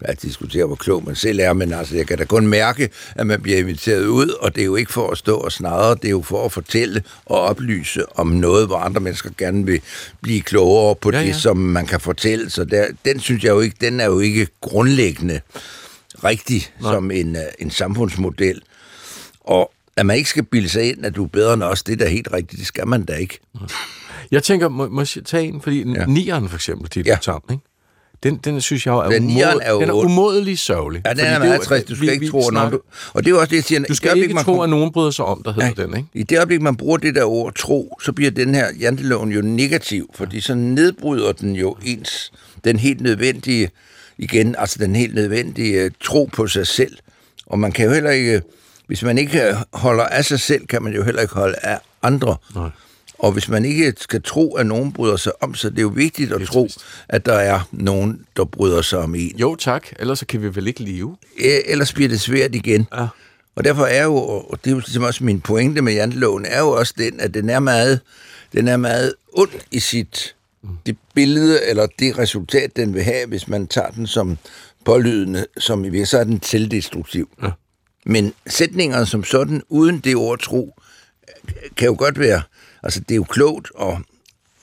[0.00, 3.26] at diskutere, hvor klog man selv er, men altså, jeg kan da kun mærke, at
[3.26, 6.04] man bliver inviteret ud, og det er jo ikke for at stå og snadre, det
[6.04, 9.80] er jo for at fortælle og oplyse om noget, hvor andre mennesker gerne vil
[10.20, 11.26] blive klogere på ja, ja.
[11.26, 12.50] det, som man kan fortælle.
[12.50, 15.40] Så der, den synes jeg jo ikke, den er jo ikke grundlæggende
[16.24, 16.92] rigtig Nej.
[16.92, 18.62] som en, øh, en samfundsmodel.
[19.40, 21.92] Og at man ikke skal bilde sig ind, at du er bedre end os, det
[21.92, 23.38] er da helt rigtigt, det skal man da ikke.
[24.30, 26.06] Jeg tænker, må, må jeg tage en, fordi ja.
[26.06, 27.18] nieren for eksempel, er ja.
[27.22, 27.62] tam, ikke?
[28.22, 31.02] Den, den synes jeg er, den umod, er, jo, den er umådelig sørgelig.
[31.06, 31.88] Ja, den er meget trist.
[31.88, 32.78] Du skal vi, ikke tro, at nogen...
[33.12, 33.80] Og det er også det, jeg siger...
[33.80, 36.08] Du skal ikke man, tro, at nogen bryder sig om, der hedder ja, den, ikke?
[36.14, 39.40] I det øjeblik, man bruger det der ord tro, så bliver den her janteloven jo
[39.40, 42.32] negativ, fordi så nedbryder den jo ens,
[42.64, 43.70] den helt nødvendige,
[44.18, 46.96] igen, altså den helt nødvendige tro på sig selv.
[47.46, 48.42] Og man kan jo heller ikke,
[48.86, 52.36] hvis man ikke holder af sig selv, kan man jo heller ikke holde af andre.
[52.54, 52.68] Nej.
[53.22, 55.88] Og hvis man ikke skal tro, at nogen bryder sig om, så det er jo
[55.88, 56.68] vigtigt at tro,
[57.08, 59.36] at der er nogen, der bryder sig om en.
[59.36, 61.16] Jo tak, ellers så kan vi vel ikke leve.
[61.66, 62.86] Ellers bliver det svært igen.
[62.94, 63.06] Ja.
[63.56, 66.60] Og derfor er jo, og det er jo ligesom også min pointe med janteloven, er
[66.60, 68.00] jo også den, at den er meget,
[68.52, 70.34] den er meget ond i sit
[70.86, 74.38] det billede, eller det resultat, den vil have, hvis man tager den som
[74.84, 77.28] pålydende, som i virkeligheden så er den selvdestruktiv.
[77.42, 77.50] Ja.
[78.06, 80.74] Men sætninger som sådan, uden det ord tro,
[81.76, 82.42] kan jo godt være
[82.82, 83.96] Altså, det er jo klogt at,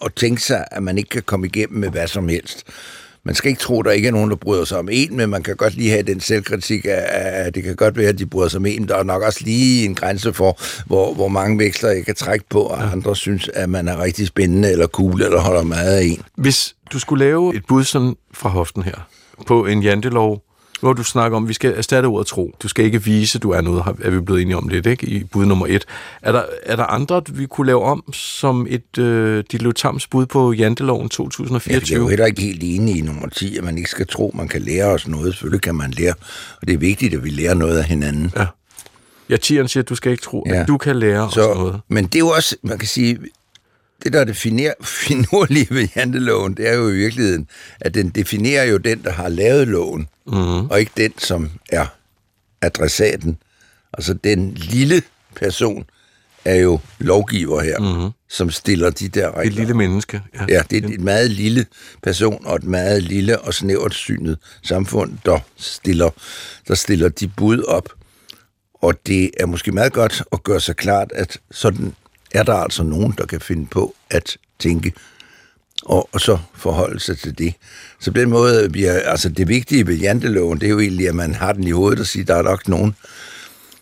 [0.06, 2.64] at tænke sig, at man ikke kan komme igennem med hvad som helst.
[3.24, 5.30] Man skal ikke tro, at der ikke er nogen, der bryder sig om en, men
[5.30, 8.50] man kan godt lige have den selvkritik, at det kan godt være, at de bryder
[8.50, 8.88] sig om en.
[8.88, 12.46] Der er nok også lige en grænse for, hvor, hvor mange veksler jeg kan trække
[12.50, 16.04] på, og andre synes, at man er rigtig spændende eller cool, eller holder meget af
[16.04, 16.22] en.
[16.36, 19.08] Hvis du skulle lave et bud sådan fra hoften her,
[19.48, 20.44] på en jantelov,
[20.80, 22.56] hvor du snakker om, at vi skal erstatte ordet tro.
[22.64, 25.08] Du skal ikke vise, at du er noget, er vi blevet enige om lidt, ikke?
[25.08, 25.86] I bud nummer et.
[26.22, 29.44] Er der, er der andre, vi kunne lave om som et øh,
[29.76, 31.76] Tams bud på Janteloven 2024?
[31.76, 34.08] Ja, jeg er jo heller ikke helt enig i nummer 10, at man ikke skal
[34.08, 35.34] tro, man kan lære os noget.
[35.34, 36.14] Selvfølgelig kan man lære,
[36.62, 38.32] og det er vigtigt, at vi lærer noget af hinanden.
[38.36, 38.46] Ja.
[39.30, 40.62] Ja, Tieren siger, at du skal ikke tro, ja.
[40.62, 41.80] at du kan lære så, os noget.
[41.88, 43.20] Men det er jo også, man kan sige,
[44.04, 44.36] det, der er det
[45.08, 47.48] finurlige ved janteloven, det er jo i virkeligheden,
[47.82, 50.70] at den definerer jo den, der har lavet loven, mm.
[50.70, 51.86] og ikke den, som er
[52.62, 53.38] adressaten.
[53.94, 55.02] Altså den lille
[55.36, 55.86] person
[56.46, 58.12] er jo lovgiver her, mm.
[58.30, 59.42] som stiller de der regler.
[59.42, 60.22] Et lille menneske.
[60.36, 61.66] Ja, ja det er en meget lille
[62.04, 66.10] person og et meget lille og snævert synet samfund, der stiller,
[66.68, 67.90] der stiller de bud op.
[68.74, 71.96] Og det er måske meget godt at gøre sig klart, at sådan
[72.32, 74.94] er der altså nogen, der kan finde på at tænke,
[75.86, 77.54] og, og så forholde sig til det.
[78.00, 81.16] Så på den måde, er, altså det vigtige ved janteloven, det er jo egentlig, at
[81.16, 82.96] man har den i hovedet og siger, der er nok nogen,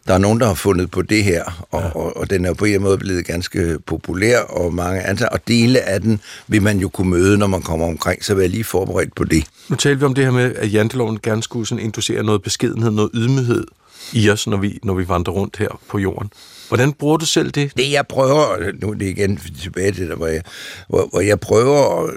[0.07, 1.89] der er nogen, der har fundet på det her, og, ja.
[1.89, 5.81] og, og den er på en måde blevet ganske populær, og mange antager, og dele
[5.81, 9.15] af den vil man jo kunne møde, når man kommer omkring, så jeg lige forberedt
[9.15, 9.43] på det.
[9.69, 12.91] Nu talte vi om det her med, at janteloven gerne skulle sådan inducere noget beskedenhed,
[12.91, 13.67] noget ydmyghed
[14.13, 16.31] i os, når vi, når vi vandrer rundt her på jorden.
[16.67, 17.71] Hvordan bruger du selv det?
[17.77, 20.41] Det jeg prøver, nu er det igen tilbage til det, hvor jeg,
[20.89, 22.09] hvor, hvor jeg prøver,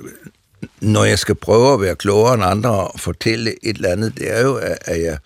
[0.80, 4.38] når jeg skal prøve at være klogere end andre og fortælle et eller andet, det
[4.38, 5.18] er jo, at jeg,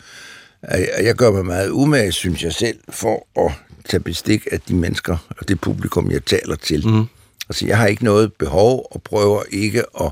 [0.62, 3.52] at jeg gør mig meget umage, synes jeg selv, for at
[3.88, 6.88] tage bestik af de mennesker og det publikum, jeg taler til.
[6.88, 7.04] Mm.
[7.48, 10.10] Altså, jeg har ikke noget behov og prøver ikke at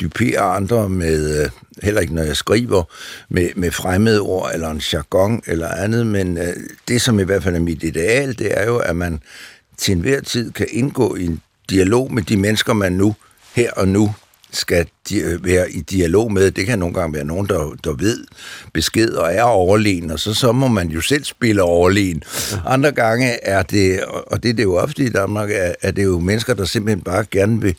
[0.00, 1.50] dupere andre med, øh,
[1.82, 2.82] heller ikke når jeg skriver,
[3.28, 6.56] med, med fremmede ord eller en jargon eller andet, men øh,
[6.88, 9.20] det, som i hvert fald er mit ideal, det er jo, at man
[9.76, 13.14] til enhver tid kan indgå i en dialog med de mennesker, man nu
[13.54, 14.14] her og nu
[14.56, 16.50] skal øh, være i dialog med.
[16.50, 18.24] Det kan nogle gange være nogen, der, der ved
[18.72, 22.22] besked og er overlegen, og så, så må man jo selv spille overlegen.
[22.66, 26.04] Andre gange er det, og det er det jo ofte i Danmark, er, er det
[26.04, 27.74] jo mennesker, der simpelthen bare gerne vil,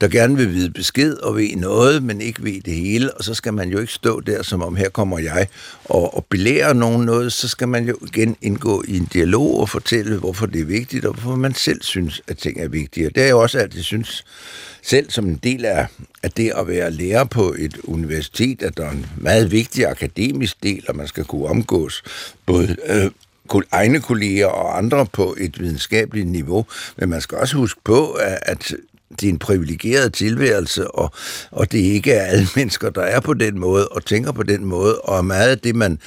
[0.00, 3.34] der gerne vil vide besked og ved noget, men ikke ved det hele, og så
[3.34, 5.46] skal man jo ikke stå der, som om her kommer jeg
[5.84, 9.68] og, og belære nogen noget, så skal man jo igen indgå i en dialog og
[9.68, 13.08] fortælle, hvorfor det er vigtigt, og hvorfor man selv synes, at ting er vigtige.
[13.08, 14.24] Det er jeg også altid synes,
[14.88, 15.86] selv som en del af,
[16.22, 20.62] af det at være lærer på et universitet, at der er en meget vigtig akademisk
[20.62, 22.02] del, og man skal kunne omgås
[22.46, 23.10] både øh,
[23.72, 26.66] egne kolleger og andre på et videnskabeligt niveau.
[26.96, 28.74] Men man skal også huske på, at, at
[29.20, 31.12] det er en privilegeret tilværelse, og,
[31.50, 34.64] og det ikke er alle mennesker, der er på den måde og tænker på den
[34.64, 35.98] måde, og meget af det, man,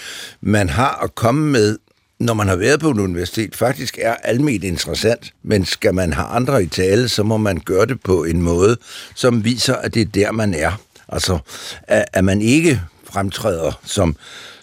[0.42, 1.78] man har at komme med,
[2.22, 6.28] når man har været på en universitet, faktisk er almindeligt interessant, men skal man have
[6.28, 8.78] andre i tale, så må man gøre det på en måde,
[9.16, 10.72] som viser, at det er der, man er.
[11.10, 11.38] Altså,
[11.84, 14.16] at, at man ikke fremtræder som,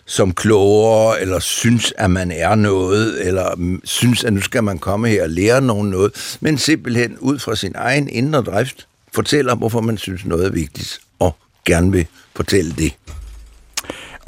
[0.07, 5.09] som klogere, eller synes, at man er noget, eller synes, at nu skal man komme
[5.09, 9.81] her og lære nogen noget, men simpelthen ud fra sin egen indre drift fortæller, hvorfor
[9.81, 12.93] man synes noget er vigtigt, og gerne vil fortælle det.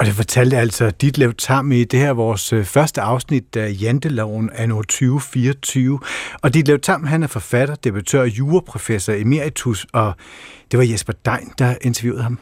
[0.01, 4.49] Og det fortalte altså Ditlev Tam i det her vores øh, første afsnit af Janteloven
[4.53, 5.99] anno 2024.
[6.41, 10.13] Og Ditlev Tam, han er forfatter, debattør og juraprofessor emeritus, og
[10.71, 12.39] det var Jesper Dein, der interviewede ham.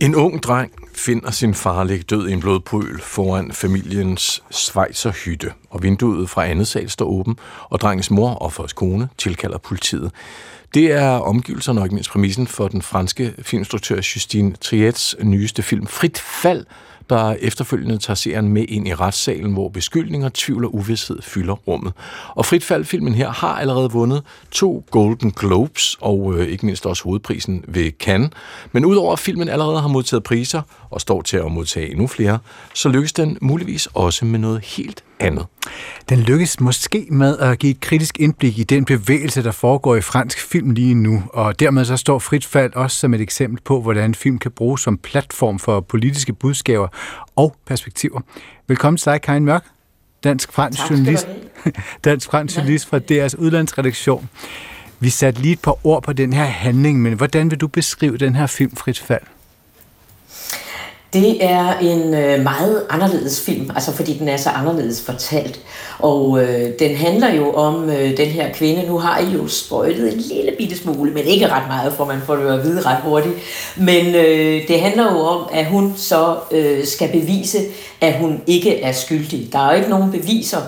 [0.00, 0.72] En ung dreng
[1.04, 6.68] finder sin far ligge død i en blodpøl foran familiens svejserhytte, og vinduet fra andet
[6.68, 7.36] sal står åben,
[7.68, 10.12] og drengens mor og fars kone tilkalder politiet.
[10.74, 15.86] Det er omgivelserne og ikke mindst præmissen for den franske filminstruktør Justine Triets nyeste film
[15.86, 16.66] Frit Fald,
[17.10, 21.92] der efterfølgende tager serien med ind i retssalen, hvor beskyldninger, tvivl og uvidshed fylder rummet.
[22.28, 27.04] Og Frit Fald-filmen her har allerede vundet to Golden Globes, og øh, ikke mindst også
[27.04, 28.30] hovedprisen ved Cannes.
[28.72, 32.38] Men udover at filmen allerede har modtaget priser, og står til at modtage endnu flere,
[32.74, 35.46] så lykkes den muligvis også med noget helt andet.
[36.08, 40.00] Den lykkes måske med at give et kritisk indblik i den bevægelse, der foregår i
[40.00, 43.80] fransk film lige nu, og dermed så står Frit Fald også som et eksempel på,
[43.80, 46.88] hvordan film kan bruges som platform for politiske budskaber
[47.36, 48.20] og perspektiver.
[48.68, 49.64] Velkommen til dig, Karin Mørk,
[50.24, 51.28] dansk-fransk journalist,
[52.04, 54.28] dansk-fransk journalist fra DR's udlandsredaktion.
[55.00, 58.16] Vi satte lige et par ord på den her handling, men hvordan vil du beskrive
[58.16, 59.22] den her film Frit Fald?
[61.14, 65.60] Det er en øh, meget anderledes film, altså fordi den er så anderledes fortalt.
[65.98, 68.86] Og øh, den handler jo om øh, den her kvinde.
[68.86, 72.20] Nu har I jo spøjtet en lille bitte smule, men ikke ret meget, for man
[72.26, 73.34] får det jo at vide ret hurtigt.
[73.76, 77.58] Men øh, det handler jo om, at hun så øh, skal bevise,
[78.00, 79.48] at hun ikke er skyldig.
[79.52, 80.60] Der er jo ikke nogen beviser.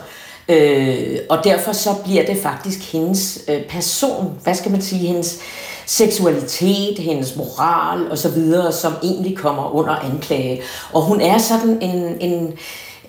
[0.49, 5.41] Øh, og derfor så bliver det faktisk hendes øh, person, hvad skal man sige, hendes
[5.87, 10.63] seksualitet, hendes moral og så videre, som egentlig kommer under anklage.
[10.93, 12.53] Og hun er sådan en, en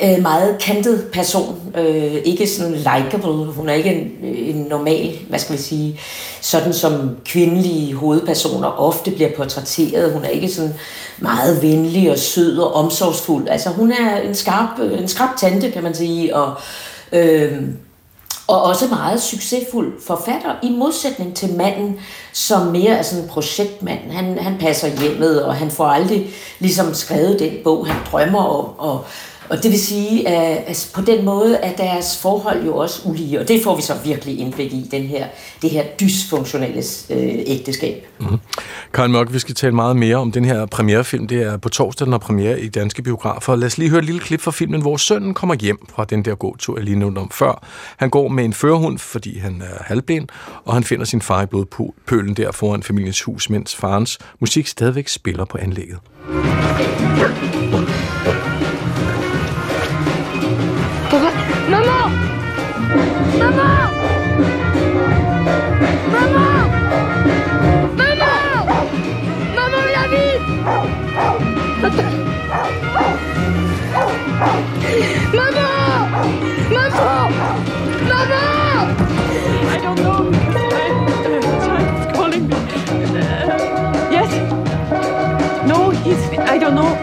[0.03, 5.39] øh, meget kantet person, øh, ikke sådan likable, hun er ikke en, en normal, hvad
[5.39, 5.99] skal vi sige,
[6.41, 10.13] sådan som kvindelige hovedpersoner ofte bliver portrætteret.
[10.13, 10.73] Hun er ikke sådan
[11.17, 13.47] meget venlig og sød og omsorgsfuld.
[13.49, 16.53] Altså hun er en skarp, øh, en skarp tante, kan man sige, og
[17.11, 17.53] øh,
[18.47, 21.99] og også meget succesfuld forfatter, i modsætning til manden,
[22.33, 24.11] som mere er sådan en projektmand.
[24.11, 26.29] Han, han passer hjemmet, og han får aldrig
[26.59, 29.05] ligesom skrevet den bog, han drømmer om, og
[29.49, 33.39] og det vil sige, at altså, på den måde er deres forhold jo også ulige,
[33.39, 35.25] og det får vi så virkelig indblik i, den her,
[35.61, 38.07] det her dysfunktionelle øh, ægteskab.
[38.19, 38.39] Mm-hmm.
[38.93, 41.27] Karin Mørk, vi skal tale meget mere om den her premierefilm.
[41.27, 43.55] Det er på torsdag, den har premiere i danske biografer.
[43.55, 46.25] Lad os lige høre et lille klip fra filmen, hvor sønnen kommer hjem fra den
[46.25, 47.63] der gåtur, jeg lige nævnte om før.
[47.97, 50.29] Han går med en førerhund, fordi han er halvben,
[50.65, 55.07] og han finder sin far i blodpølen der foran familiens hus, mens farens musik stadigvæk
[55.07, 55.99] spiller på anlægget.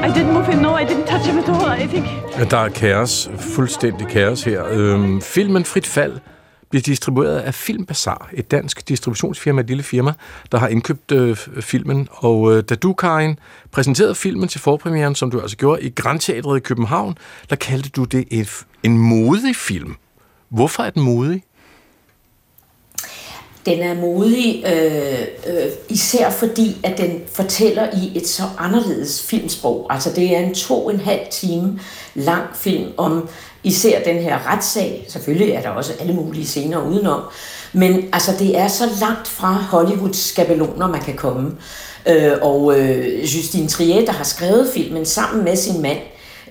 [0.05, 0.77] I didn't move him, no.
[0.77, 2.07] I didn't touch him at all, I think.
[2.39, 3.31] Ja, der er kaos.
[3.39, 4.65] Fuldstændig kaos her.
[4.71, 6.13] Øhm, filmen Frit Fald
[6.71, 10.13] bliver distribueret af Filmbazar, et dansk distributionsfirma, et lille firma,
[10.53, 12.09] der har indkøbt øh, filmen.
[12.11, 13.39] Og øh, da du, Karin,
[13.73, 17.19] præsenterede filmen til forpremieren, som du altså gjorde i Grand Teatret i København,
[17.51, 19.97] der kaldte du det et, en modig film.
[20.49, 21.43] Hvorfor er den modig?
[23.67, 29.87] Den er modig, øh, øh, især fordi, at den fortæller i et så anderledes filmsprog.
[29.91, 31.81] Altså det er en to og en halv time
[32.15, 33.29] lang film om
[33.63, 35.05] især den her retssag.
[35.09, 37.21] Selvfølgelig er der også alle mulige scener udenom.
[37.73, 41.53] Men altså det er så langt fra Hollywoods skabeloner, man kan komme.
[42.09, 45.99] Øh, og øh, Justine Trier, der har skrevet filmen sammen med sin mand,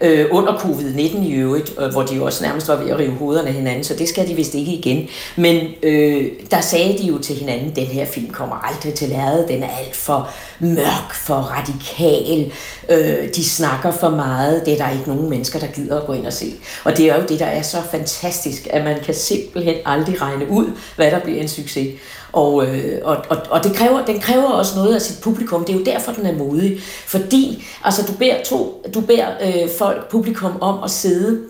[0.01, 3.11] øh, under covid-19 i øvrigt, øh, hvor de jo også nærmest var ved at rive
[3.11, 5.07] hovederne af hinanden, så det skal de vist ikke igen.
[5.35, 9.47] Men øh, der sagde de jo til hinanden, den her film kommer aldrig til lærred,
[9.47, 10.29] den er alt for
[10.59, 12.51] mørk, for radikal,
[12.89, 16.13] øh, de snakker for meget, det er der ikke nogen mennesker, der gider at gå
[16.13, 16.53] ind og se.
[16.83, 20.49] Og det er jo det, der er så fantastisk, at man kan simpelthen aldrig regne
[20.49, 21.99] ud, hvad der bliver en succes.
[22.33, 25.65] Og, øh, og, og, og det kræver, den kræver også noget af sit publikum.
[25.65, 26.79] Det er jo derfor, den er modig.
[27.07, 31.41] Fordi altså, du beder, to, du beder øh, folk, publikum om at sidde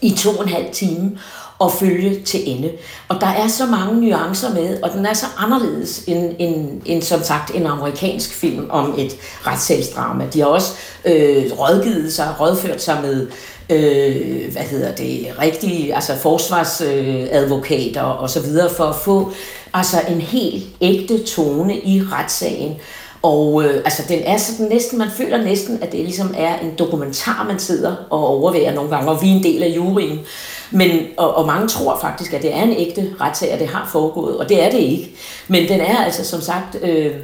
[0.00, 1.18] i to og en halv time
[1.58, 2.72] og følge til ende.
[3.08, 7.02] Og der er så mange nuancer med, og den er så anderledes end, end, end
[7.02, 9.16] som sagt en amerikansk film om et
[9.46, 10.24] retssagsdrama.
[10.32, 10.72] De har også
[11.04, 13.26] øh, rådgivet sig, rådført sig med
[13.70, 19.32] øh, hvad hedder det, rigtige altså forsvarsadvokater øh, og så videre for at få
[19.74, 22.76] altså en helt ægte tone i retssagen.
[23.22, 26.74] Og øh, altså, den er sådan næsten, man føler næsten, at det ligesom er en
[26.78, 30.20] dokumentar, man sidder og overværer nogle gange, og vi er en del af juryen.
[30.70, 33.88] Men, og, og mange tror faktisk, at det er en ægte retssag, og det har
[33.92, 35.10] foregået, og det er det ikke.
[35.48, 37.14] Men den er altså som sagt øh,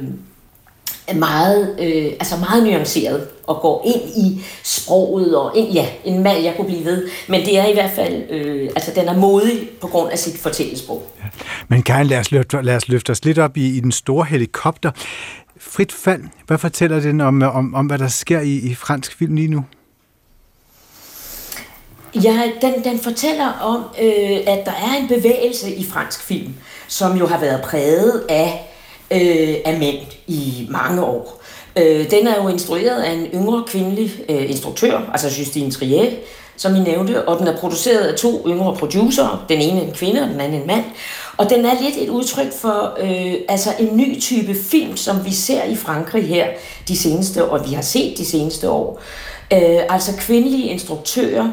[1.13, 6.43] meget, øh, altså meget nuanceret og går ind i sproget og ind, ja, en mand,
[6.43, 7.07] jeg kunne blive ved.
[7.27, 10.39] Men det er i hvert fald, øh, altså den er modig på grund af sit
[10.39, 11.07] fortællesprog.
[11.19, 11.29] Ja.
[11.67, 14.25] Men Karin, lad os, løfte, lad os løfte os lidt op i, i den store
[14.25, 14.91] helikopter.
[15.57, 19.35] Frit fald, hvad fortæller den om, om, om hvad der sker i, i fransk film
[19.35, 19.63] lige nu?
[22.23, 26.53] Ja, den, den fortæller om, øh, at der er en bevægelse i fransk film,
[26.87, 28.74] som jo har været præget af,
[29.11, 31.41] øh, af mænd i mange år.
[31.75, 36.11] Øh, den er jo instrueret af en yngre kvindelig øh, instruktør, altså Justine Trier,
[36.57, 40.21] som I nævnte, og den er produceret af to yngre producer, den ene en kvinde
[40.21, 40.83] og den anden en mand.
[41.37, 45.33] Og den er lidt et udtryk for øh, altså en ny type film, som vi
[45.33, 46.47] ser i Frankrig her
[46.87, 49.01] de seneste og vi har set de seneste år.
[49.53, 51.49] Øh, altså kvindelige instruktører,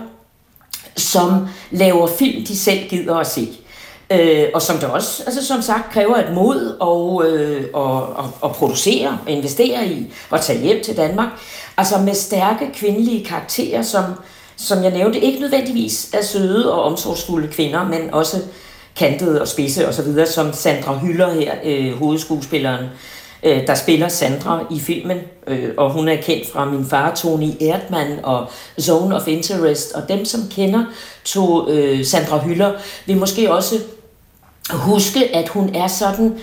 [0.96, 3.48] som laver film, de selv gider at se.
[4.12, 8.31] Øh, og som der også, altså som sagt, kræver et mod og, øh, og, og,
[8.40, 11.29] og producere og investere i og tage hjem til Danmark.
[11.77, 14.05] Altså med stærke kvindelige karakterer, som,
[14.57, 18.37] som jeg nævnte, ikke nødvendigvis er søde og omsorgsfulde kvinder, men også
[18.96, 22.87] kantede og spidse osv., som Sandra Hyller her, øh, hovedskuespilleren,
[23.42, 27.51] øh, der spiller Sandra i filmen, øh, og hun er kendt fra min far, Tony
[27.61, 28.46] Erdmann og
[28.81, 30.85] Zone of Interest, og dem, som kender
[31.25, 32.72] to, øh, Sandra Hyller,
[33.07, 33.75] vil måske også
[34.78, 36.35] huske, at hun er sådan,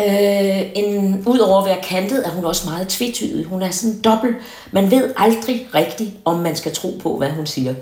[0.00, 3.44] øh, en, udover at være kantet, er hun også meget tvetydig.
[3.44, 4.36] Hun er sådan dobbelt.
[4.72, 7.74] Man ved aldrig rigtigt, om man skal tro på, hvad hun siger.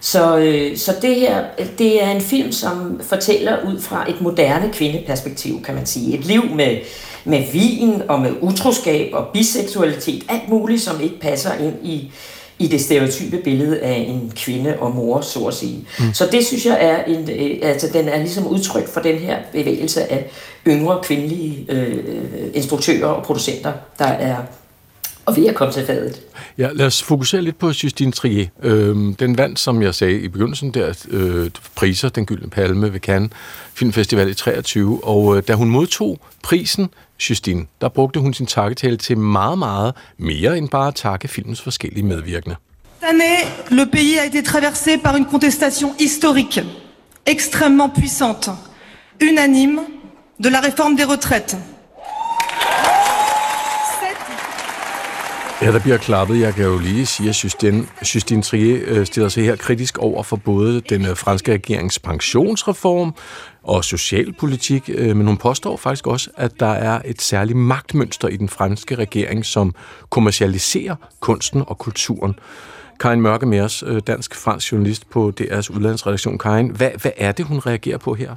[0.00, 1.44] Så, øh, så det her,
[1.78, 6.18] det er en film, som fortæller ud fra et moderne kvindeperspektiv, kan man sige.
[6.18, 6.78] Et liv med,
[7.24, 12.12] med vin og med utroskab og biseksualitet, alt muligt, som ikke passer ind i,
[12.62, 15.86] i det stereotype billede af en kvinde og mor, så at sige.
[15.98, 16.14] Mm.
[16.14, 19.38] Så det synes jeg er en, øh, altså den er ligesom udtryk for den her
[19.52, 20.30] bevægelse af
[20.66, 21.98] yngre kvindelige øh,
[22.54, 24.36] instruktører og producenter, der er
[25.26, 26.20] og ved at komme til fadet.
[26.58, 28.46] Ja, lad os fokusere lidt på Justine Trier.
[28.62, 33.00] Øhm, den vandt, som jeg sagde i begyndelsen, der øh, priser, den gyldne palme ved
[33.00, 33.30] Cannes
[33.74, 36.88] Filmfestival i 23, og øh, da hun modtog prisen,
[37.30, 41.60] Justine, der brugte hun sin takketale til meget, meget mere end bare at takke filmens
[41.60, 42.56] forskellige medvirkende.
[43.00, 43.38] Cette année,
[43.70, 46.60] le pays a été traversé par une contestation historique,
[47.26, 48.50] extrêmement puissante,
[49.20, 49.80] unanime,
[50.44, 51.56] de la réforme des retraites,
[55.62, 56.40] Ja, der bliver klappet.
[56.40, 60.22] Jeg kan jo lige sige, at Justine, Justine Trier øh, stiller sig her kritisk over
[60.22, 63.14] for både den øh, franske regerings pensionsreform
[63.62, 68.36] og socialpolitik, øh, men hun påstår faktisk også, at der er et særligt magtmønster i
[68.36, 69.74] den franske regering, som
[70.10, 72.34] kommercialiserer kunsten og kulturen.
[73.00, 76.38] Karin Mørke med os, dansk-fransk journalist på DR's udlandsredaktion.
[76.38, 78.34] Karin, hvad, hvad er det, hun reagerer på her?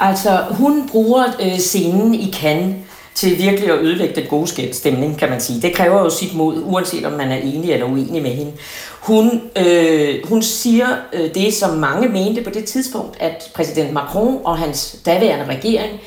[0.00, 2.76] Altså, hun bruger øh, scenen i Cannes
[3.14, 5.62] til virkelig at ødelægge den gode stemning, kan man sige.
[5.62, 8.52] Det kræver jo sit mod, uanset om man er enig eller uenig med hende.
[9.00, 14.40] Hun, øh, hun siger øh, det, som mange mente på det tidspunkt, at præsident Macron
[14.44, 16.00] og hans daværende regering,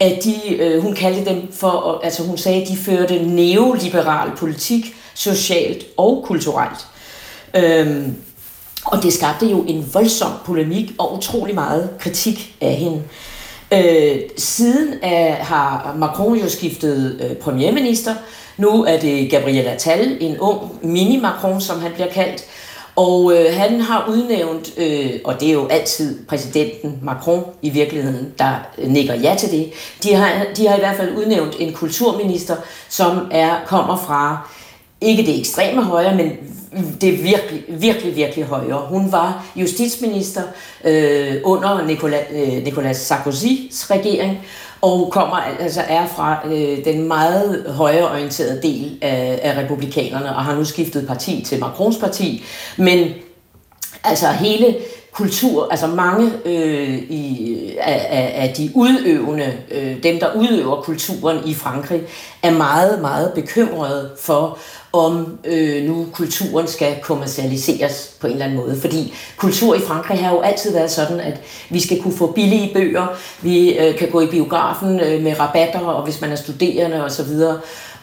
[0.00, 4.96] at de, øh, hun kaldte dem for, altså hun sagde, at de førte neoliberal politik,
[5.14, 6.86] socialt og kulturelt.
[7.54, 8.16] Øhm,
[8.84, 13.02] og det skabte jo en voldsom polemik og utrolig meget kritik af hende.
[13.72, 18.14] Øh, siden er, har Macron jo skiftet øh, premierminister.
[18.56, 22.44] Nu er det Gabriel Attal, en ung mini-Macron, som han bliver kaldt.
[22.96, 28.32] Og øh, han har udnævnt, øh, og det er jo altid præsidenten Macron i virkeligheden,
[28.38, 29.72] der øh, nikker ja til det.
[30.02, 32.56] De har, de har i hvert fald udnævnt en kulturminister,
[32.88, 34.48] som er kommer fra
[35.00, 36.32] ikke det ekstreme højre, men
[37.00, 38.86] det er virkelig, virkelig, virkelig højere.
[38.88, 40.42] Hun var justitsminister
[40.84, 44.38] øh, under Nicolas, øh, Nicolas Sarkozy's regering,
[44.80, 50.54] og kommer altså er fra øh, den meget højreorienterede del af, af republikanerne, og har
[50.54, 52.44] nu skiftet parti til Macrons parti.
[52.76, 53.08] Men
[54.04, 54.76] altså hele
[55.12, 61.54] kultur, altså mange øh, i, af, af de udøvende, øh, dem der udøver kulturen i
[61.54, 62.02] Frankrig,
[62.42, 64.58] er meget, meget bekymrede for,
[64.96, 68.80] om øh, nu kulturen skal kommercialiseres på en eller anden måde.
[68.80, 71.40] Fordi kultur i Frankrig har jo altid været sådan, at
[71.70, 73.06] vi skal kunne få billige bøger,
[73.42, 77.30] vi øh, kan gå i biografen øh, med rabatter, og hvis man er studerende osv.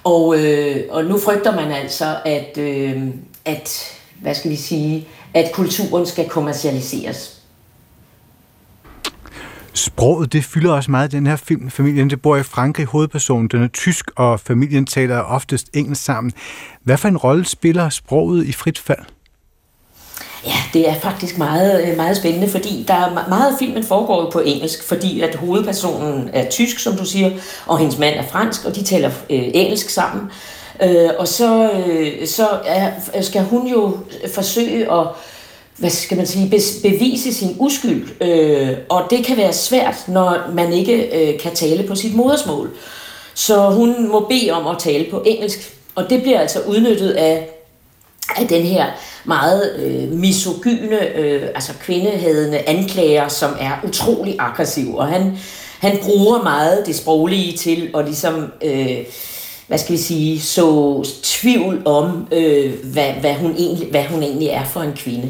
[0.03, 3.03] Og, øh, og nu frygter man altså, at, øh,
[3.45, 3.83] at
[4.21, 7.32] hvad skal vi sige, at kulturen skal kommercialiseres.
[9.73, 11.69] Sproget, det fylder også meget i den her film.
[11.69, 16.33] Familien, det bor i Frankrig, hovedpersonen, den er tysk, og familien taler oftest engelsk sammen.
[16.83, 19.05] Hvad for en rolle spiller sproget i frit fald?
[20.45, 24.31] Ja, det er faktisk meget, øh, meget spændende, fordi der er meget af filmen foregår
[24.31, 27.31] på engelsk, fordi at hovedpersonen er tysk, som du siger,
[27.65, 30.31] og hendes mand er fransk, og de taler øh, engelsk sammen.
[30.83, 33.97] Øh, og så, øh, så er, skal hun jo
[34.33, 35.07] forsøge at
[35.83, 36.49] hvad skal man sige,
[36.81, 38.21] bevise sin uskyld.
[38.21, 42.69] Øh, og det kan være svært, når man ikke øh, kan tale på sit modersmål.
[43.33, 45.75] Så hun må bede om at tale på engelsk.
[45.95, 47.49] Og det bliver altså udnyttet af,
[48.35, 48.85] af den her
[49.25, 54.95] meget øh, misogyne, øh, altså kvindehadende anklager, som er utrolig aggressiv.
[54.95, 55.37] Og han,
[55.79, 58.51] han bruger meget det sproglige til at ligesom...
[58.63, 58.97] Øh,
[59.67, 64.47] hvad skal vi sige, så tvivl om, øh, hvad, hvad, hun egentlig, hvad hun egentlig
[64.47, 65.29] er for en kvinde.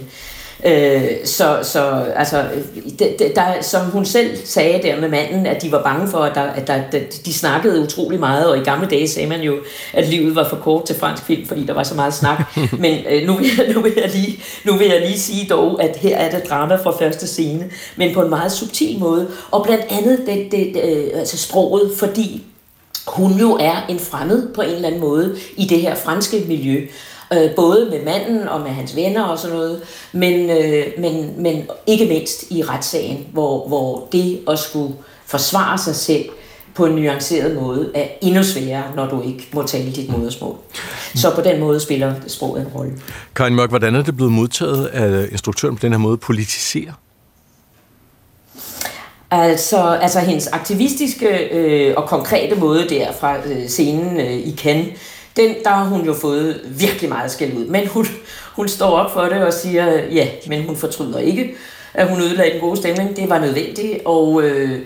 [0.65, 2.43] Øh, så, så altså,
[2.99, 6.17] det, det, der, som hun selv sagde der med manden, at de var bange for,
[6.17, 9.55] at, der, at der, de snakkede utrolig meget, og i gamle dage sagde man jo,
[9.93, 12.57] at livet var for kort til fransk film, fordi der var så meget snak.
[12.79, 15.83] Men øh, nu, vil jeg, nu, vil jeg lige, nu vil jeg lige sige dog,
[15.83, 19.63] at her er det drama fra første scene, men på en meget subtil måde, og
[19.63, 22.43] blandt andet det, det, det, altså sproget, fordi
[23.07, 26.87] hun jo er en fremmed på en eller anden måde i det her franske miljø.
[27.37, 29.81] Øh, både med manden og med hans venner og sådan noget,
[30.11, 35.95] men, øh, men, men ikke mindst i retssagen, hvor, hvor det at skulle forsvare sig
[35.95, 36.25] selv
[36.75, 40.55] på en nuanceret måde er endnu sværere, når du ikke må tale dit modersmål.
[41.15, 42.91] Så på den måde spiller sproget en rolle.
[43.35, 46.93] Karin Mørk, hvordan er det blevet modtaget af instruktøren på den her måde politisere?
[49.31, 54.87] Altså, altså hendes aktivistiske øh, og konkrete måde der fra øh, scenen øh, i Cannes,
[55.37, 57.65] den, der har hun jo fået virkelig meget skæld ud.
[57.65, 58.07] Men hun,
[58.55, 61.55] hun står op for det og siger, ja, men hun fortryder ikke,
[61.93, 63.15] at hun ødelagde den gode stemning.
[63.15, 64.79] Det var nødvendigt, og øh,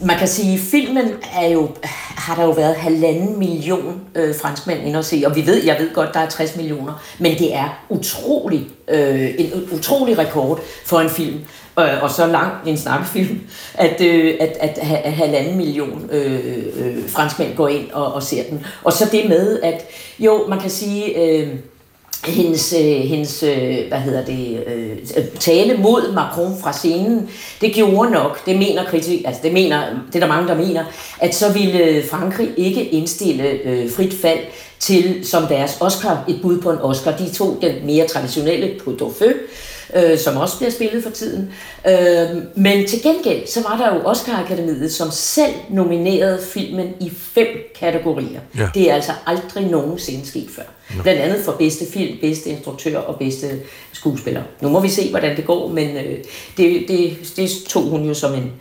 [0.00, 1.68] man kan sige, at filmen er jo,
[2.16, 5.76] har der jo været halvanden million øh, franskmænd ind og se, og vi ved, jeg
[5.78, 11.00] ved godt, der er 60 millioner, men det er utrolig, øh, en utrolig rekord for
[11.00, 11.40] en film
[11.80, 13.40] øh, og så lang en snakkefilm,
[13.74, 18.42] at, øh, at, at, at halvanden million øh, øh, franskmænd går ind og, og ser
[18.50, 18.66] den.
[18.84, 19.86] Og så det med, at
[20.18, 21.18] jo, man kan sige...
[21.18, 21.48] Øh,
[22.24, 27.72] hendes, øh, hendes øh, hvad hedder det, øh, øh tale mod Macron fra scenen, det
[27.72, 30.84] gjorde nok, det mener kritik, altså det mener, det er der mange, der mener,
[31.20, 34.38] at så ville øh, Frankrig ikke indstille øh, frit fald
[34.78, 37.16] til som deres Oscar, et bud på en Oscar.
[37.16, 39.32] De tog den mere traditionelle på Dauphin,
[39.94, 41.52] øh, som også bliver spillet for tiden.
[41.88, 47.46] Øh, men til gengæld, så var der jo Oscar-akademiet, som selv nominerede filmen i fem
[47.78, 48.40] kategorier.
[48.58, 48.68] Ja.
[48.74, 50.62] Det er altså aldrig nogensinde sket før.
[50.96, 51.02] Ja.
[51.02, 53.60] Blandt andet for bedste film, bedste instruktør og bedste
[53.92, 54.42] skuespiller.
[54.60, 56.18] Nu må vi se, hvordan det går, men øh,
[56.56, 58.52] det, det, det tog hun jo som en...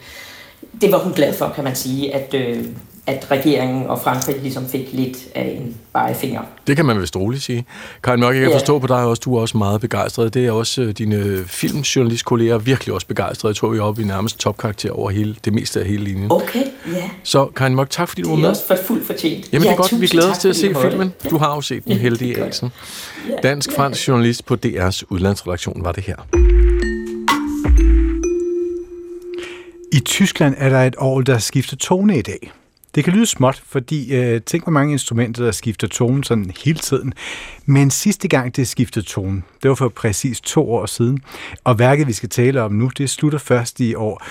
[0.82, 2.66] Det var hun glad for, kan man sige, at, øh,
[3.08, 5.78] at regeringen og Frankrig ligesom fik lidt af en
[6.16, 6.42] finger.
[6.68, 7.66] Det kan man vist roligt sige.
[8.04, 8.56] Karin Mørk, jeg kan ja.
[8.56, 10.34] forstå på dig også, du er også meget begejstret.
[10.34, 13.52] Det er også uh, dine filmjournalistkolleger virkelig også begejstrede.
[13.52, 16.32] Jeg tror, vi er oppe i nærmest topkarakter over hele, det meste af hele linjen.
[16.32, 17.10] Okay, ja.
[17.24, 18.44] Så Karin Mørk, tak fordi du var med.
[18.44, 19.54] Det er også for fuldt fortjent.
[19.54, 21.14] Jamen ja, det er godt, vi glæder os til at se filmen.
[21.24, 21.30] Ja.
[21.30, 22.72] Du har jo set den heldige Asen.
[23.44, 26.16] Dansk-fransk journalist på DR's udlandsredaktion var det her.
[29.94, 32.52] I Tyskland er der et år, der skifter tone i dag.
[32.96, 36.80] Det kan lyde småt, fordi øh, tænk hvor mange instrumenter, der skifter tone sådan hele
[36.80, 37.14] tiden.
[37.66, 41.20] Men sidste gang det skiftede tone, det var for præcis to år siden.
[41.64, 44.24] Og værket, vi skal tale om nu, det slutter først i år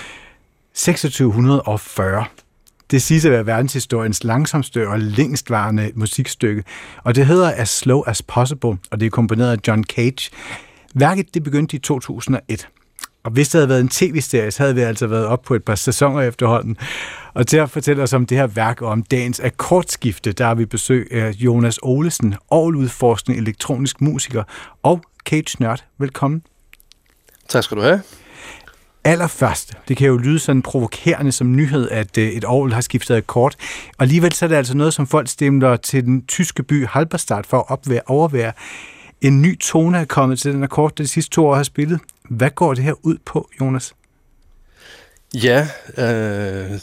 [0.73, 2.25] 2640.
[2.91, 6.63] Det siges at være verdenshistoriens langsomste og længstvarende musikstykke,
[7.03, 10.31] og det hedder As Slow As Possible, og det er komponeret af John Cage.
[10.93, 12.67] Værket det begyndte i 2001.
[13.23, 15.63] Og hvis det havde været en tv-serie, så havde vi altså været op på et
[15.63, 16.77] par sæsoner efterhånden.
[17.37, 20.55] Og til at fortælle os om det her værk og om dagens akkordskifte, der har
[20.55, 24.43] vi besøg af Jonas Olesen, Aarhus-udforskende elektronisk musiker
[24.83, 25.83] og Cage Nørd.
[25.97, 26.43] Velkommen.
[27.47, 28.01] Tak skal du have.
[29.03, 33.55] Allerførst, det kan jo lyde sådan provokerende som nyhed, at et Aarhus har skiftet akkord.
[33.97, 37.47] Og alligevel så er det altså noget, som folk stemmer til den tyske by Halberstadt
[37.47, 38.53] for at opvære, overvære.
[39.21, 41.99] En ny tone er kommet til den akkord, de sidste to år har spillet.
[42.29, 43.93] Hvad går det her ud på, Jonas?
[45.33, 45.67] Ja,
[45.97, 46.79] øh,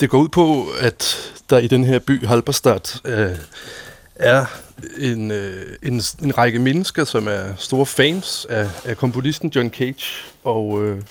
[0.00, 1.16] det går ud på, at
[1.50, 3.36] der i den her by, Halberstadt, øh,
[4.14, 4.46] er
[4.98, 10.24] en, øh, en, en række mennesker, som er store fans af, af komponisten John Cage,
[10.44, 11.02] og øh,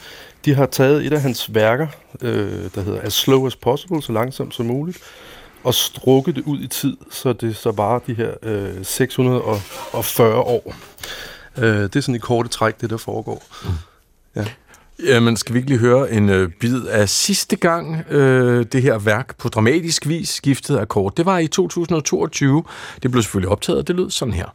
[0.45, 1.87] de har taget et af hans værker,
[2.21, 4.97] øh, der hedder As Slow As Possible, så langsomt som muligt,
[5.63, 10.75] og strukket det ud i tid, så det så bare de her øh, 640 år.
[11.57, 13.43] Øh, det er sådan i korte træk, det der foregår.
[13.63, 13.69] Mm.
[14.35, 14.45] Ja.
[14.99, 18.97] Jamen, skal vi ikke lige høre en øh, bid af sidste gang, øh, det her
[18.97, 21.15] værk på dramatisk vis skiftede akkord.
[21.15, 22.63] Det var i 2022.
[23.03, 24.47] Det blev selvfølgelig optaget, og det lød sådan her.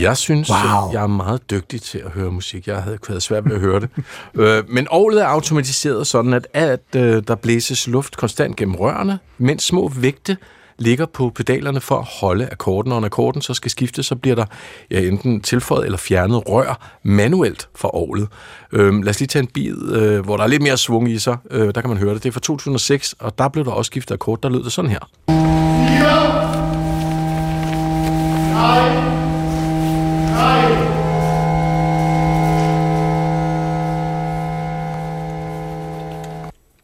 [0.00, 0.92] Jeg synes, wow.
[0.92, 2.66] jeg er meget dygtig til at høre musik.
[2.66, 3.88] Jeg havde været svært ved at høre det.
[4.40, 9.18] øh, men året er automatiseret sådan, at, at øh, der blæses luft konstant gennem rørene,
[9.38, 10.36] mens små vægte
[10.78, 14.34] ligger på pedalerne for at holde akkorden, og når akkorden så skal skifte, så bliver
[14.34, 14.44] der
[14.90, 18.28] ja, enten tilføjet eller fjernet rør manuelt fra året.
[18.72, 21.18] Øhm, lad os lige tage en bid, øh, hvor der er lidt mere svung i
[21.18, 21.36] sig.
[21.50, 22.22] Øh, der kan man høre det.
[22.22, 24.42] Det er fra 2006, og der blev der også skiftet akkord.
[24.42, 25.08] Der lød det sådan her.
[25.28, 26.27] Ja.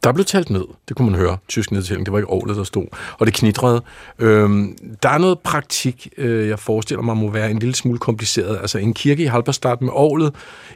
[0.04, 2.64] Der blev talt ned, det kunne man høre, tysk nedtælling, det var ikke året, der
[2.64, 2.86] stod,
[3.18, 3.82] og det knitrede.
[4.18, 8.58] Øhm, der er noget praktik, øh, jeg forestiller mig må være en lille smule kompliceret.
[8.60, 10.34] Altså en kirke i Halberstadt med året,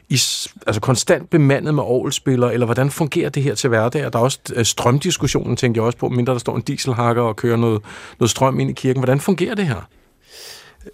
[0.09, 0.21] i,
[0.67, 4.01] altså konstant bemandet med årelspillere, eller hvordan fungerer det her til hverdag?
[4.01, 7.35] Der er også øh, strømdiskussionen, tænker jeg også på, mindre der står en dieselhakker og
[7.35, 7.81] kører noget,
[8.19, 8.99] noget strøm ind i kirken.
[8.99, 9.89] Hvordan fungerer det her?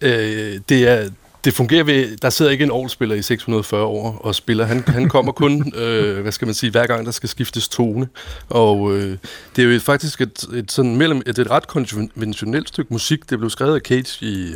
[0.01, 1.09] Øh, det er
[1.45, 4.65] det fungerer ved, der sidder ikke en årspiller i 640 år og spiller.
[4.65, 8.07] Han, han kommer kun, øh, hvad skal man sige, hver gang der skal skiftes tone.
[8.49, 9.17] Og øh,
[9.55, 13.29] det er jo faktisk et, et, sådan mellem, et, et ret konventionelt stykke musik.
[13.29, 14.53] Det blev skrevet af Cage i,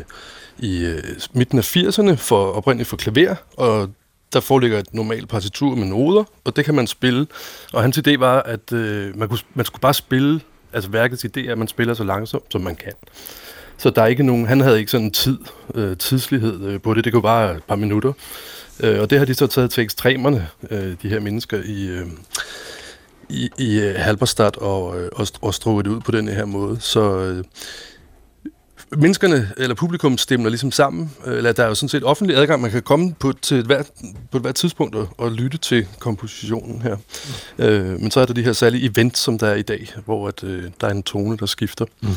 [0.59, 0.99] i uh,
[1.33, 3.89] midten af 80'erne for oprindeligt for klaver, og
[4.33, 7.27] der foreligger et normalt partitur med noder, og det kan man spille.
[7.73, 10.41] Og hans idé var, at øh, man, kunne, man skulle bare spille,
[10.73, 12.93] altså værkets idé er, at man spiller så langsomt, som man kan.
[13.79, 15.37] Så der er ikke nogen, han havde ikke sådan en tid,
[15.75, 18.13] øh, tidslighed øh, på det, det kunne bare et par minutter.
[18.79, 22.05] Øh, og det har de så taget til ekstremerne, øh, de her mennesker i, øh,
[23.29, 26.77] i, i øh, Halberstadt, og, øh, og, og strukket det ud på den her måde.
[26.79, 27.43] Så øh,
[28.97, 32.61] menneskerne, eller publikum stemmer ligesom sammen, øh, eller der er jo sådan set offentlig adgang,
[32.61, 33.89] man kan komme på, til et hvert,
[34.31, 36.95] på et hvert tidspunkt og, og lytte til kompositionen her.
[37.57, 37.63] Mm.
[37.63, 40.27] Øh, men så er der de her særlige events, som der er i dag, hvor
[40.27, 41.85] at, øh, der er en tone, der skifter.
[42.01, 42.09] Mm.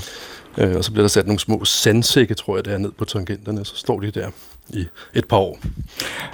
[0.58, 3.04] Øh, og så bliver der sat nogle små sandsække, tror jeg, der er ned på
[3.04, 4.30] tangenterne, så står de der
[4.68, 5.60] i et par år,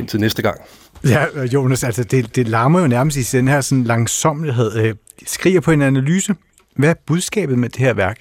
[0.00, 0.60] indtil næste gang.
[1.04, 4.76] Ja, Jonas, altså det, det larmer jo nærmest i den her sådan langsomlighed.
[4.76, 4.94] Øh,
[5.26, 6.34] skriger på en analyse.
[6.76, 8.20] Hvad er budskabet med det her værk?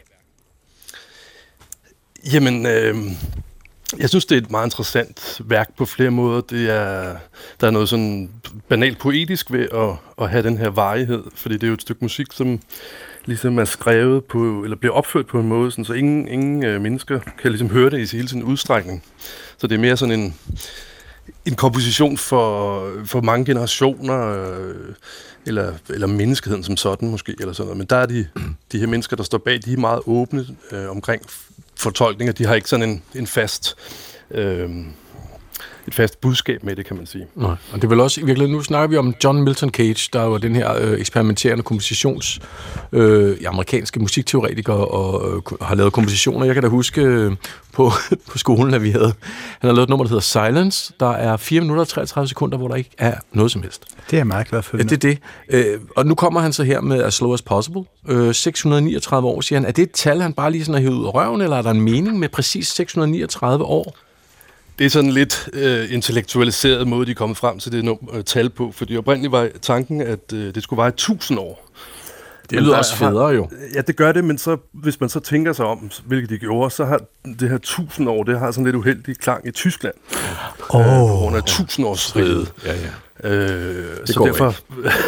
[2.34, 2.96] Jamen, øh,
[4.00, 6.42] jeg synes, det er et meget interessant værk på flere måder.
[6.42, 7.16] Det er,
[7.62, 8.30] der er noget sådan
[8.70, 12.06] banalt poetisk ved at, at have den her varighed, fordi det er jo et stykke
[12.06, 12.60] musik, som
[13.28, 16.82] ligesom er skrevet på, eller bliver opført på en måde, sådan, så ingen, ingen øh,
[16.82, 19.04] mennesker kan ligesom høre det i hele sin udstrækning.
[19.58, 20.36] Så det er mere sådan en,
[21.46, 24.76] en komposition for, for mange generationer, øh,
[25.46, 27.78] eller, eller menneskeheden som sådan måske, eller sådan noget.
[27.78, 28.28] Men der er de,
[28.72, 31.22] de her mennesker, der står bag, de er meget åbne øh, omkring
[31.76, 32.34] fortolkninger.
[32.34, 33.76] De har ikke sådan en, en fast...
[34.32, 34.70] Øh,
[35.88, 37.26] et fast budskab med det, kan man sige.
[37.36, 37.50] Nej.
[37.50, 40.22] Og det er vel også, i virkeligheden, nu snakker vi om John Milton Cage, der
[40.22, 42.40] var den her øh, eksperimenterende kompositions,
[42.92, 46.46] øh, amerikanske musikteoretiker, og øh, har lavet kompositioner.
[46.46, 47.32] Jeg kan da huske øh,
[47.74, 47.92] på,
[48.32, 49.14] på skolen, at vi havde,
[49.60, 52.58] han har lavet et nummer, der hedder Silence, der er 4 minutter og 33 sekunder,
[52.58, 53.86] hvor der ikke er noget som helst.
[54.06, 54.78] Det er jeg meget glad for.
[54.78, 55.20] Ja, det er det.
[55.50, 57.84] Øh, og nu kommer han så her med As Slow As Possible.
[58.08, 59.68] Øh, 639 år, siger han.
[59.68, 61.62] Er det et tal, han bare lige sådan har hævet ud af røven, eller er
[61.62, 64.07] der en mening med præcis 639 år?
[64.80, 68.24] Det er sådan lidt øh, intellektualiseret måde, de er kommet frem til det num- øh,
[68.24, 71.70] tal på, fordi oprindeligt var tanken, at øh, det skulle være 1000 år.
[72.50, 73.50] Det lyder også federe jo.
[73.76, 76.72] Ja, det gør det, men så, hvis man så tænker sig om, hvilket de gjorde,
[76.72, 77.02] så har
[77.40, 79.94] det her 1000 år, det har sådan lidt uheldig klang i Tyskland.
[80.74, 80.80] Åh.
[80.82, 82.54] Øh, på grund af 1000 års riget.
[82.66, 83.30] Ja, ja.
[83.30, 84.56] Øh, Det så derfor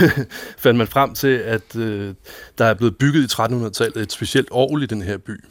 [0.64, 2.14] fandt man frem til, at øh,
[2.58, 5.44] der er blevet bygget i 1300-tallet et specielt orgel i den her by.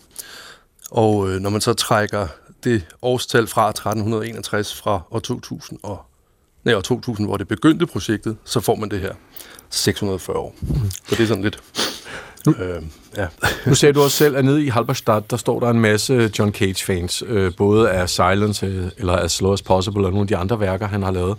[0.91, 2.27] Og øh, når man så trækker
[2.65, 6.03] det årstal fra 1361 fra år 2000 og
[6.65, 9.13] nej, år 2000, hvor det begyndte projektet, så får man det her
[9.71, 10.55] 640 år.
[11.09, 11.63] Så det er sådan lidt...
[12.47, 12.83] Øh,
[13.17, 13.27] ja.
[13.67, 16.53] Nu sagde du også selv, at nede i Halberstadt, der står der en masse John
[16.53, 20.37] Cage-fans, øh, både af Silence, øh, eller As Slow As Possible, og nogle af de
[20.37, 21.37] andre værker, han har lavet.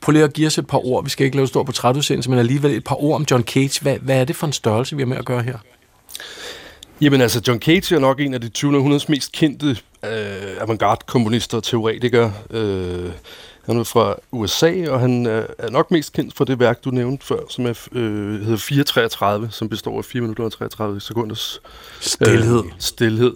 [0.00, 1.04] Prøv lige at give os et par ord.
[1.04, 3.82] Vi skal ikke lave stor portrætudsendelse, men alligevel et par ord om John Cage.
[3.82, 5.58] Hvad, hvad er det for en størrelse, vi har med at gøre her?
[7.00, 8.76] Jamen altså, John Cage er nok en af de 20.
[8.76, 9.66] århundredes mest kendte
[10.04, 12.32] øh, avantgarde-komponister og teoretikere.
[12.50, 13.10] Øh,
[13.66, 16.90] han er fra USA, og han er, er nok mest kendt for det værk, du
[16.90, 21.60] nævnte før, som er, øh, hedder 433, som består af 4 minutter og 33 sekunders
[22.00, 22.64] Stilhed.
[22.64, 23.32] Øh, stilhed.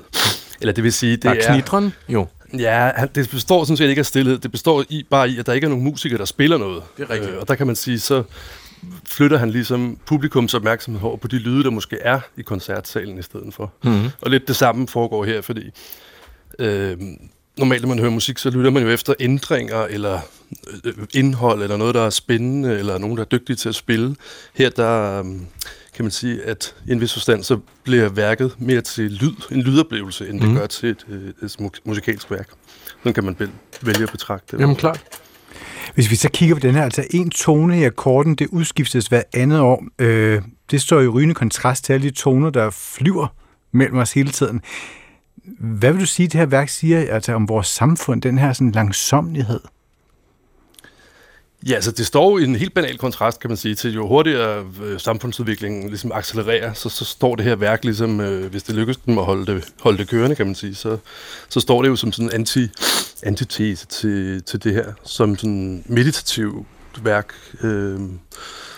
[0.61, 1.53] Eller det vil sige, det Der er...
[1.53, 2.27] knitren, jo.
[2.59, 4.39] Ja, det består sådan set ikke af stillhed.
[4.39, 6.83] Det består i, bare i, at der ikke er nogen musikere, der spiller noget.
[6.97, 7.33] Det er rigtigt.
[7.33, 8.23] Øh, og der kan man sige, så
[9.05, 13.23] flytter han ligesom publikums opmærksomhed over på de lyde, der måske er i koncertsalen i
[13.23, 13.73] stedet for.
[13.85, 14.09] Mhm.
[14.21, 15.71] Og lidt det samme foregår her, fordi
[16.59, 16.97] øh,
[17.59, 20.21] normalt, når man hører musik, så lytter man jo efter ændringer, eller
[20.85, 24.17] øh, indhold, eller noget, der er spændende, eller nogen, der er dygtige til at spille.
[24.55, 25.25] Her, der øh,
[25.95, 29.63] kan man sige, at i en vis forstand, så bliver værket mere til lyd, en
[29.63, 30.59] lydoplevelse, end det Mhm.
[30.59, 32.49] gør til et, øh, et mu- musikalsk værk.
[32.99, 33.37] Sådan kan man
[33.83, 34.63] vælge at betragte det.
[34.63, 35.01] Jamen klart.
[35.95, 39.23] Hvis vi så kigger på den her, altså en tone i akkorden, det udskiftes hver
[39.35, 39.85] andet år.
[39.99, 43.27] Øh, det står i rygende kontrast til alle de toner, der flyver
[43.73, 44.61] mellem os hele tiden.
[45.59, 48.73] Hvad vil du sige, det her værk siger altså om vores samfund, den her sådan
[48.73, 49.61] langsomlighed?
[51.69, 54.09] Ja, så det står jo i en helt banal kontrast, kan man sige, til jo
[54.09, 58.75] hurtigere øh, samfundsudviklingen ligesom accelererer, så, så står det her værk ligesom, øh, hvis det
[58.75, 60.99] lykkes dem at holde det, holde det kørende, kan man sige, så,
[61.49, 62.69] så står det jo som sådan en anti,
[63.23, 66.67] antitese til, til det her, som sådan meditativ
[67.03, 68.01] værk, øh,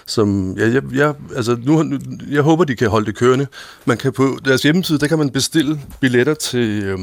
[0.07, 1.99] som, ja, jeg, jeg, altså nu, nu,
[2.30, 3.47] jeg håber, de kan holde det kørende.
[3.85, 6.99] Man kan på deres hjemmeside, der kan man bestille billetter til, øh,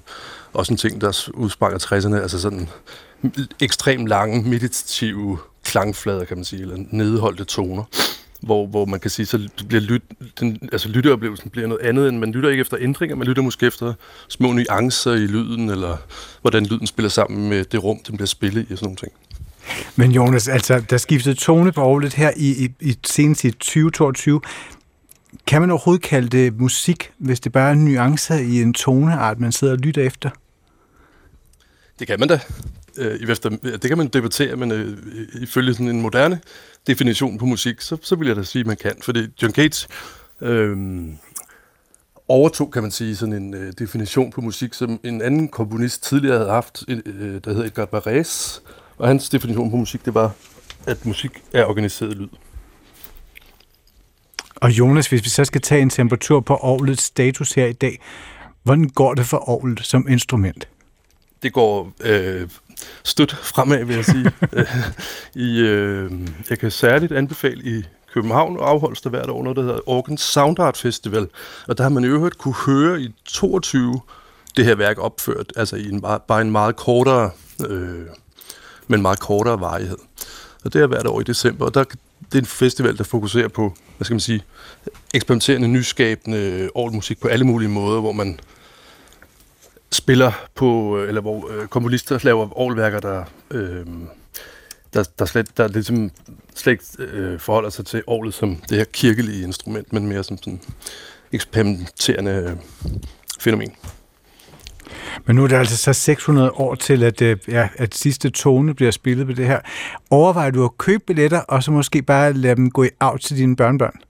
[0.52, 2.68] også en ting, der udsprang af 60'erne, altså sådan
[3.60, 7.84] ekstremt lange, meditative klangflader, kan man sige, eller nedholdte toner,
[8.40, 10.02] hvor, hvor man kan sige, så bliver lyt,
[10.40, 13.66] den, altså lytteoplevelsen bliver noget andet, end man lytter ikke efter ændringer, man lytter måske
[13.66, 13.94] efter
[14.28, 15.96] små nuancer i lyden, eller
[16.40, 19.12] hvordan lyden spiller sammen med det rum, den bliver spillet i, og sådan nogle ting.
[19.96, 24.40] Men Jonas, altså, der skiftede tone på lidt her i, i, i senest i 2022.
[25.46, 29.52] Kan man overhovedet kalde det musik, hvis det bare er nuancer i en toneart, man
[29.52, 30.30] sidder og lytter efter?
[31.98, 32.40] Det kan man da.
[32.96, 34.98] Øh, efter, det kan man debattere, men øh,
[35.40, 36.40] ifølge sådan en moderne
[36.86, 38.92] definition på musik, så, så vil jeg da sige, at man kan.
[39.02, 39.88] Fordi John Cage
[40.40, 40.76] øh,
[42.28, 46.38] overtog, kan man sige, sådan en øh, definition på musik, som en anden komponist tidligere
[46.38, 48.62] havde haft, øh, der hedder Edgar Barres.
[48.98, 50.32] Og hans definition på musik, det var,
[50.86, 52.28] at musik er organiseret lyd.
[54.60, 58.00] Og Jonas, hvis vi så skal tage en temperatur på orglets status her i dag,
[58.62, 60.68] hvordan går det for orglet som instrument?
[61.42, 62.48] det går øh,
[63.04, 64.32] stødt fremad, vil jeg sige.
[65.48, 66.12] I, øh,
[66.50, 67.84] jeg kan særligt anbefale i
[68.14, 71.28] København afholdes der hvert år noget, der hedder Organ Sound Art Festival.
[71.68, 74.00] Og der har man i øvrigt kunne høre i 22
[74.56, 77.30] det her værk opført, altså i en, bare en meget kortere,
[77.68, 78.06] øh,
[78.88, 79.98] men meget kortere varighed.
[80.64, 81.84] Og det er hvert år i december, og der,
[82.32, 84.42] det er en festival, der fokuserer på, hvad skal man sige,
[85.14, 88.40] eksperimenterende, nyskabende musik på alle mulige måder, hvor man
[89.92, 93.86] spiller på, øh, eller hvor øh, komponister laver årværker, der, øh,
[94.94, 96.10] der, der, slet, der ligesom
[96.54, 100.38] slet ikke øh, forholder sig til året som det her kirkelige instrument, men mere som
[100.38, 100.60] sådan
[101.32, 102.56] eksperimenterende øh,
[103.40, 103.72] fænomen.
[105.26, 108.74] Men nu er det altså så 600 år til, at, øh, ja, at sidste tone
[108.74, 109.60] bliver spillet på det her.
[110.10, 113.36] Overvejer du at købe billetter, og så måske bare lade dem gå i af til
[113.36, 114.00] dine børnebørn?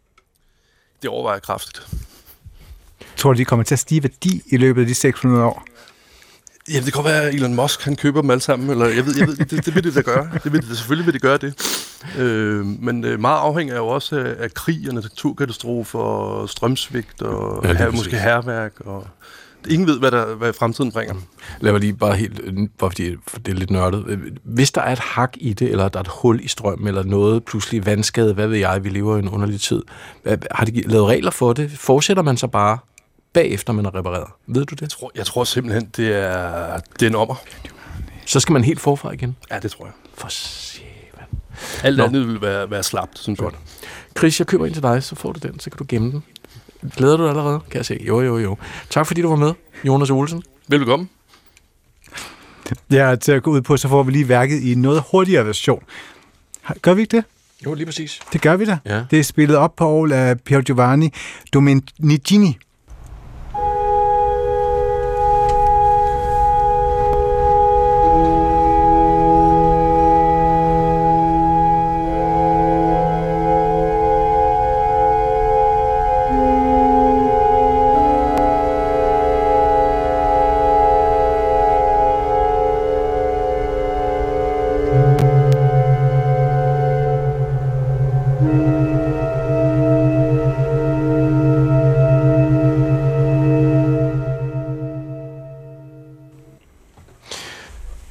[1.03, 1.87] Det overvejer jeg kraftigt.
[3.17, 5.65] Tror du, de kommer til at stige værdi i løbet af de 600 år?
[6.73, 9.15] Ja, det kan være, at Elon Musk han køber dem alle sammen, eller jeg ved,
[9.19, 10.29] jeg ved det, det vil det da gøre.
[10.45, 11.55] Det vil det, selvfølgelig vil det gøre det.
[12.19, 17.67] Øh, men øh, meget afhænger jo også af, af krig og naturkatastrofer og strømsvigt og
[17.67, 19.07] ja, her, måske herværk og
[19.71, 21.15] ingen ved, hvad, der, hvad fremtiden bringer.
[21.61, 22.41] Lad mig lige bare helt,
[22.79, 24.19] bare fordi det er lidt nørdet.
[24.45, 27.03] Hvis der er et hak i det, eller der er et hul i strømmen, eller
[27.03, 29.83] noget pludselig vandskade, hvad ved jeg, vi lever i en underlig tid.
[30.51, 31.71] Har de lavet regler for det?
[31.71, 32.79] Fortsætter man så bare
[33.33, 34.27] bagefter man er repareret?
[34.47, 34.81] Ved du det?
[34.81, 37.35] Jeg tror, jeg tror simpelthen, det er, det er en ommer.
[38.27, 39.37] Så skal man helt forfra igen?
[39.51, 39.93] Ja, det tror jeg.
[40.15, 40.29] For
[41.83, 42.05] Alt Nå.
[42.05, 43.51] andet vil være, være slapt, synes jeg.
[44.19, 46.23] Chris, jeg køber ind til dig, så får du den, så kan du gemme den.
[46.97, 48.01] Glæder du dig allerede, kan jeg se?
[48.07, 48.57] Jo, jo, jo.
[48.91, 49.53] Tak fordi du var med,
[49.85, 50.43] Jonas Olsen.
[50.68, 51.09] Velkommen.
[52.91, 55.47] Ja, til at gå ud på, så får vi lige værket i en noget hurtigere
[55.47, 55.83] version.
[56.83, 57.24] Gør vi ikke det?
[57.66, 58.20] Jo, lige præcis.
[58.33, 58.79] Det gør vi da.
[58.85, 59.05] Ja.
[59.11, 61.12] Det er spillet op på Aarhus af Pier Giovanni
[61.55, 62.59] Domenigini.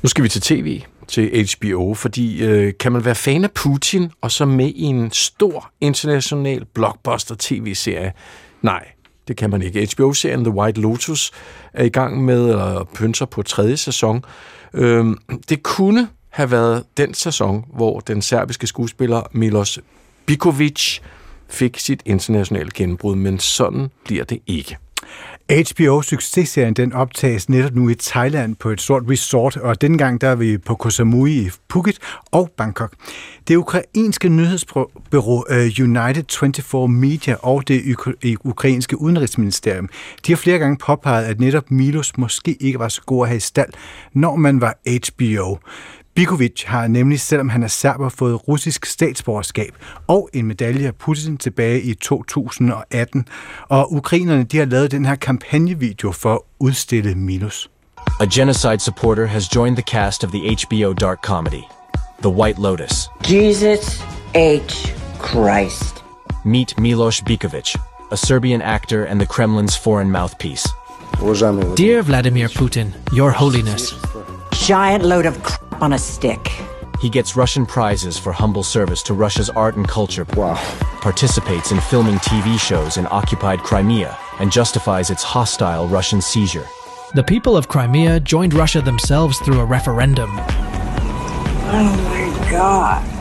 [0.08, 4.12] Nu skal vi til tv, til HBO, fordi øh, kan man være fan af Putin
[4.22, 8.14] og så med i en stor international blockbuster tv-serie?
[8.62, 8.88] Nej,
[9.28, 9.90] det kan man ikke.
[9.96, 11.32] HBO-serien The White Lotus
[11.74, 14.26] er i gang med at pynser på tredje sæson.
[14.74, 15.06] Øh,
[15.50, 19.80] det kunne have været den sæson, hvor den serbiske skuespiller Milos
[20.26, 21.00] Bikovic
[21.50, 24.78] fik sit internationale gennembrud, men sådan bliver det ikke.
[25.52, 30.36] HBO-successerien den optages netop nu i Thailand på et stort resort, og dengang der er
[30.36, 31.98] vi på Koh Samui i Phuket
[32.32, 32.94] og Bangkok.
[33.48, 39.90] Det ukrainske nyhedsbureau øh, United 24 Media og det øh, ukrainske udenrigsministerium,
[40.28, 43.38] de har flere gange påpeget, at netop Milos måske ikke var så god at have
[43.38, 43.74] i stald,
[44.14, 45.58] når man var HBO.
[46.18, 49.76] Bikovic har nemlig, selvom han er serber, fået russisk statsborgerskab
[50.08, 53.26] og en medalje af Putin tilbage i 2018.
[53.70, 57.70] Og ukrainerne de har lavet den her kampagnevideo for at udstille Minus.
[58.20, 61.64] A genocide supporter has joined the cast of the HBO dark comedy,
[62.22, 63.10] The White Lotus.
[63.32, 64.04] Jesus
[64.36, 64.94] H.
[65.20, 66.04] Christ.
[66.46, 67.76] Meet Milos Bikovic,
[68.12, 70.70] a Serbian actor and the Kremlin's foreign mouthpiece.
[71.76, 73.94] Dear Vladimir Putin, Your Holiness.
[74.54, 76.52] Giant load of crap on a stick.
[77.00, 80.26] He gets Russian prizes for humble service to Russia's art and culture.
[80.36, 80.56] Wow.
[81.02, 86.68] Participates in filming TV shows in occupied Crimea and justifies its hostile Russian seizure.
[87.14, 90.30] The people of Crimea joined Russia themselves through a referendum.
[91.70, 93.17] Oh my god.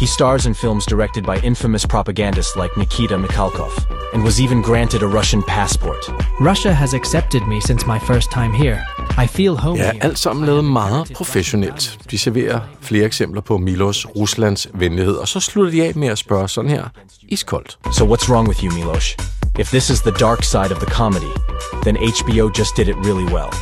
[0.00, 3.72] He stars in films directed by infamous propagandists like Nikita Mikhalkov
[4.14, 6.10] and was even granted a Russian passport.
[6.40, 8.82] Russia has accepted me since my first time here.
[9.24, 11.98] I feel home ja, alt sammen lavet meget professionelt.
[12.10, 16.18] De serverer flere eksempler på Milos Ruslands venlighed, og så slutter de af med at
[16.18, 16.84] spørge sådan her
[17.28, 17.78] iskoldt.
[17.92, 19.16] So what's wrong with you, Milos?
[19.58, 21.34] If this is the dark side of the comedy,
[21.82, 23.52] then HBO just did it really well.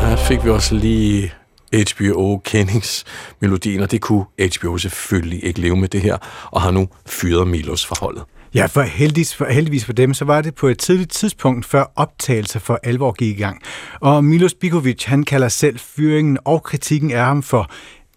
[0.00, 1.32] Her fik vi også lige
[1.72, 6.16] HBO kendingsmelodien, og det kunne HBO selvfølgelig ikke leve med det her,
[6.50, 8.22] og har nu fyret Milos fra holdet.
[8.54, 11.92] Ja, for heldigvis, for heldigvis for dem, så var det på et tidligt tidspunkt, før
[11.96, 13.62] optagelse for alvor gik i gang.
[14.00, 17.70] Og Milos Bikovic, han kalder selv fyringen og kritikken af ham for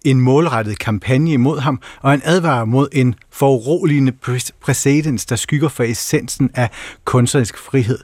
[0.06, 4.12] en målrettet kampagne imod ham, og en advarer mod en foruroligende
[4.62, 6.70] præcedens, der skygger for essensen af
[7.06, 8.00] kunstnerisk frihed.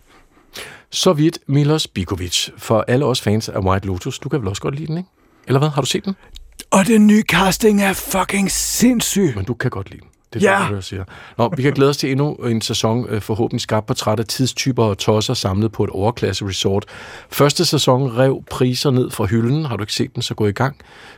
[0.90, 2.50] Så vidt Milos Bikovic.
[2.58, 5.10] For alle os fans af White Lotus, du kan vel også godt lide den, ikke?
[5.48, 5.70] Eller hvad?
[5.70, 6.16] Har du set den?
[6.72, 9.34] Og den nye casting er fucking sindssyg.
[9.36, 10.10] Men du kan godt lide den.
[10.34, 10.68] Det er Ja.
[10.70, 11.04] det, jeg siger.
[11.38, 14.84] Nå, vi kan glæde os til endnu en sæson, øh, forhåbentlig skabt portræt af tidstyper
[14.84, 16.86] og tosser samlet på et overklasse resort.
[17.32, 19.66] Første sæson rev priser ned fra hylden.
[19.66, 20.76] Har du ikke set den, så gå i gang.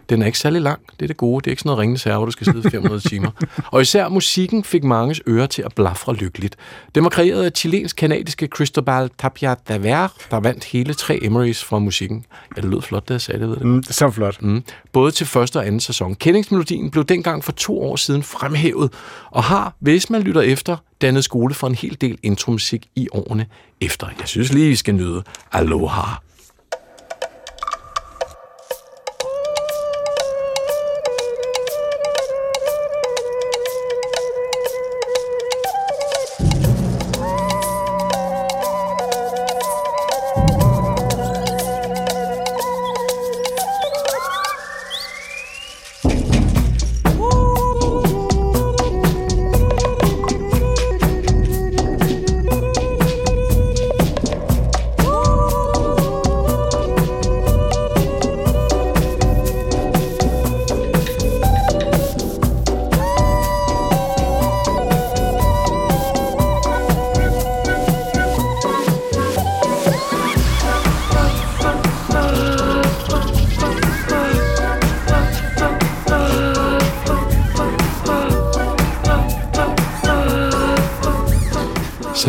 [0.09, 0.79] Den er ikke særlig lang.
[0.99, 1.41] Det er det gode.
[1.43, 3.31] Det er ikke sådan noget ringens herre, hvor du skal sidde 500 timer.
[3.71, 6.55] Og især musikken fik manges ører til at blafre lykkeligt.
[6.95, 12.25] Den var kreeret af chilensk-kanadiske Cristobal Tapia Daver, der vandt hele tre Emmys fra musikken.
[12.57, 13.67] Ja, det lød flot, da jeg sagde det, ved du.
[13.67, 14.41] Mm, så flot.
[14.41, 14.63] Mm.
[14.91, 16.15] Både til første og anden sæson.
[16.15, 18.91] Kendingsmelodien blev dengang for to år siden fremhævet,
[19.31, 23.45] og har, hvis man lytter efter, dannet skole for en hel del intromusik i årene
[23.81, 24.07] efter.
[24.19, 26.24] Jeg synes lige, vi skal nyde Aloha.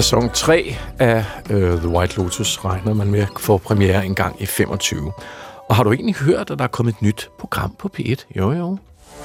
[0.07, 4.46] Sæson 3 af uh, The White Lotus regner man med for premiere en gang i
[4.46, 5.12] 25.
[5.68, 8.24] Og har du egentlig hørt, at der er kommet et nyt program på P1?
[8.36, 8.78] Jo, jo.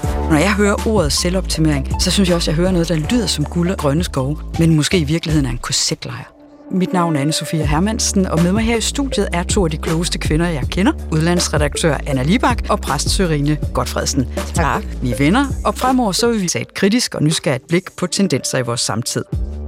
[0.04, 3.28] Når jeg hører ordet selvoptimering, så synes jeg også, at jeg hører noget, der lyder
[3.28, 6.34] som guld og grønne skove, men måske i virkeligheden er en korsetlejr.
[6.72, 9.78] Mit navn er Anne-Sophia Hermansen, og med mig her i studiet er to af de
[9.78, 10.92] klogeste kvinder, jeg kender.
[11.12, 14.28] Udlandsredaktør Anna Libak og præst Sørine Godfredsen.
[14.54, 14.84] Tak.
[15.02, 18.08] Vi er venner, og fremover så vil vi tage et kritisk og nysgerrigt blik på
[18.08, 19.24] tendenser i vores samtid.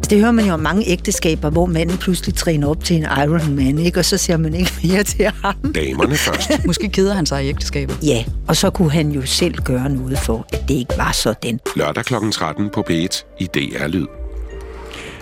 [0.09, 3.77] Det hører man jo om mange ægteskaber, hvor manden pludselig træner op til en Ironman,
[3.77, 3.99] ikke?
[3.99, 5.55] og så ser man ikke mere til ham.
[5.75, 6.51] Damerne først.
[6.67, 7.97] Måske keder han sig i ægteskabet.
[8.03, 11.59] Ja, og så kunne han jo selv gøre noget for, at det ikke var sådan.
[11.75, 12.13] Lørdag kl.
[12.31, 14.07] 13 på P1 i DR Lyd.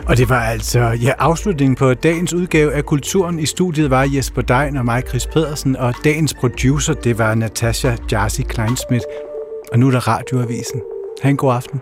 [0.06, 3.40] Og det var altså ja, afslutningen på dagens udgave af Kulturen.
[3.40, 7.96] I studiet var Jesper Dein og mig, Chris Pedersen, og dagens producer, det var Natasha
[8.12, 9.06] Jarsi Kleinsmith.
[9.72, 10.82] Og nu er der Radioavisen.
[11.22, 11.82] Ha' en god aften.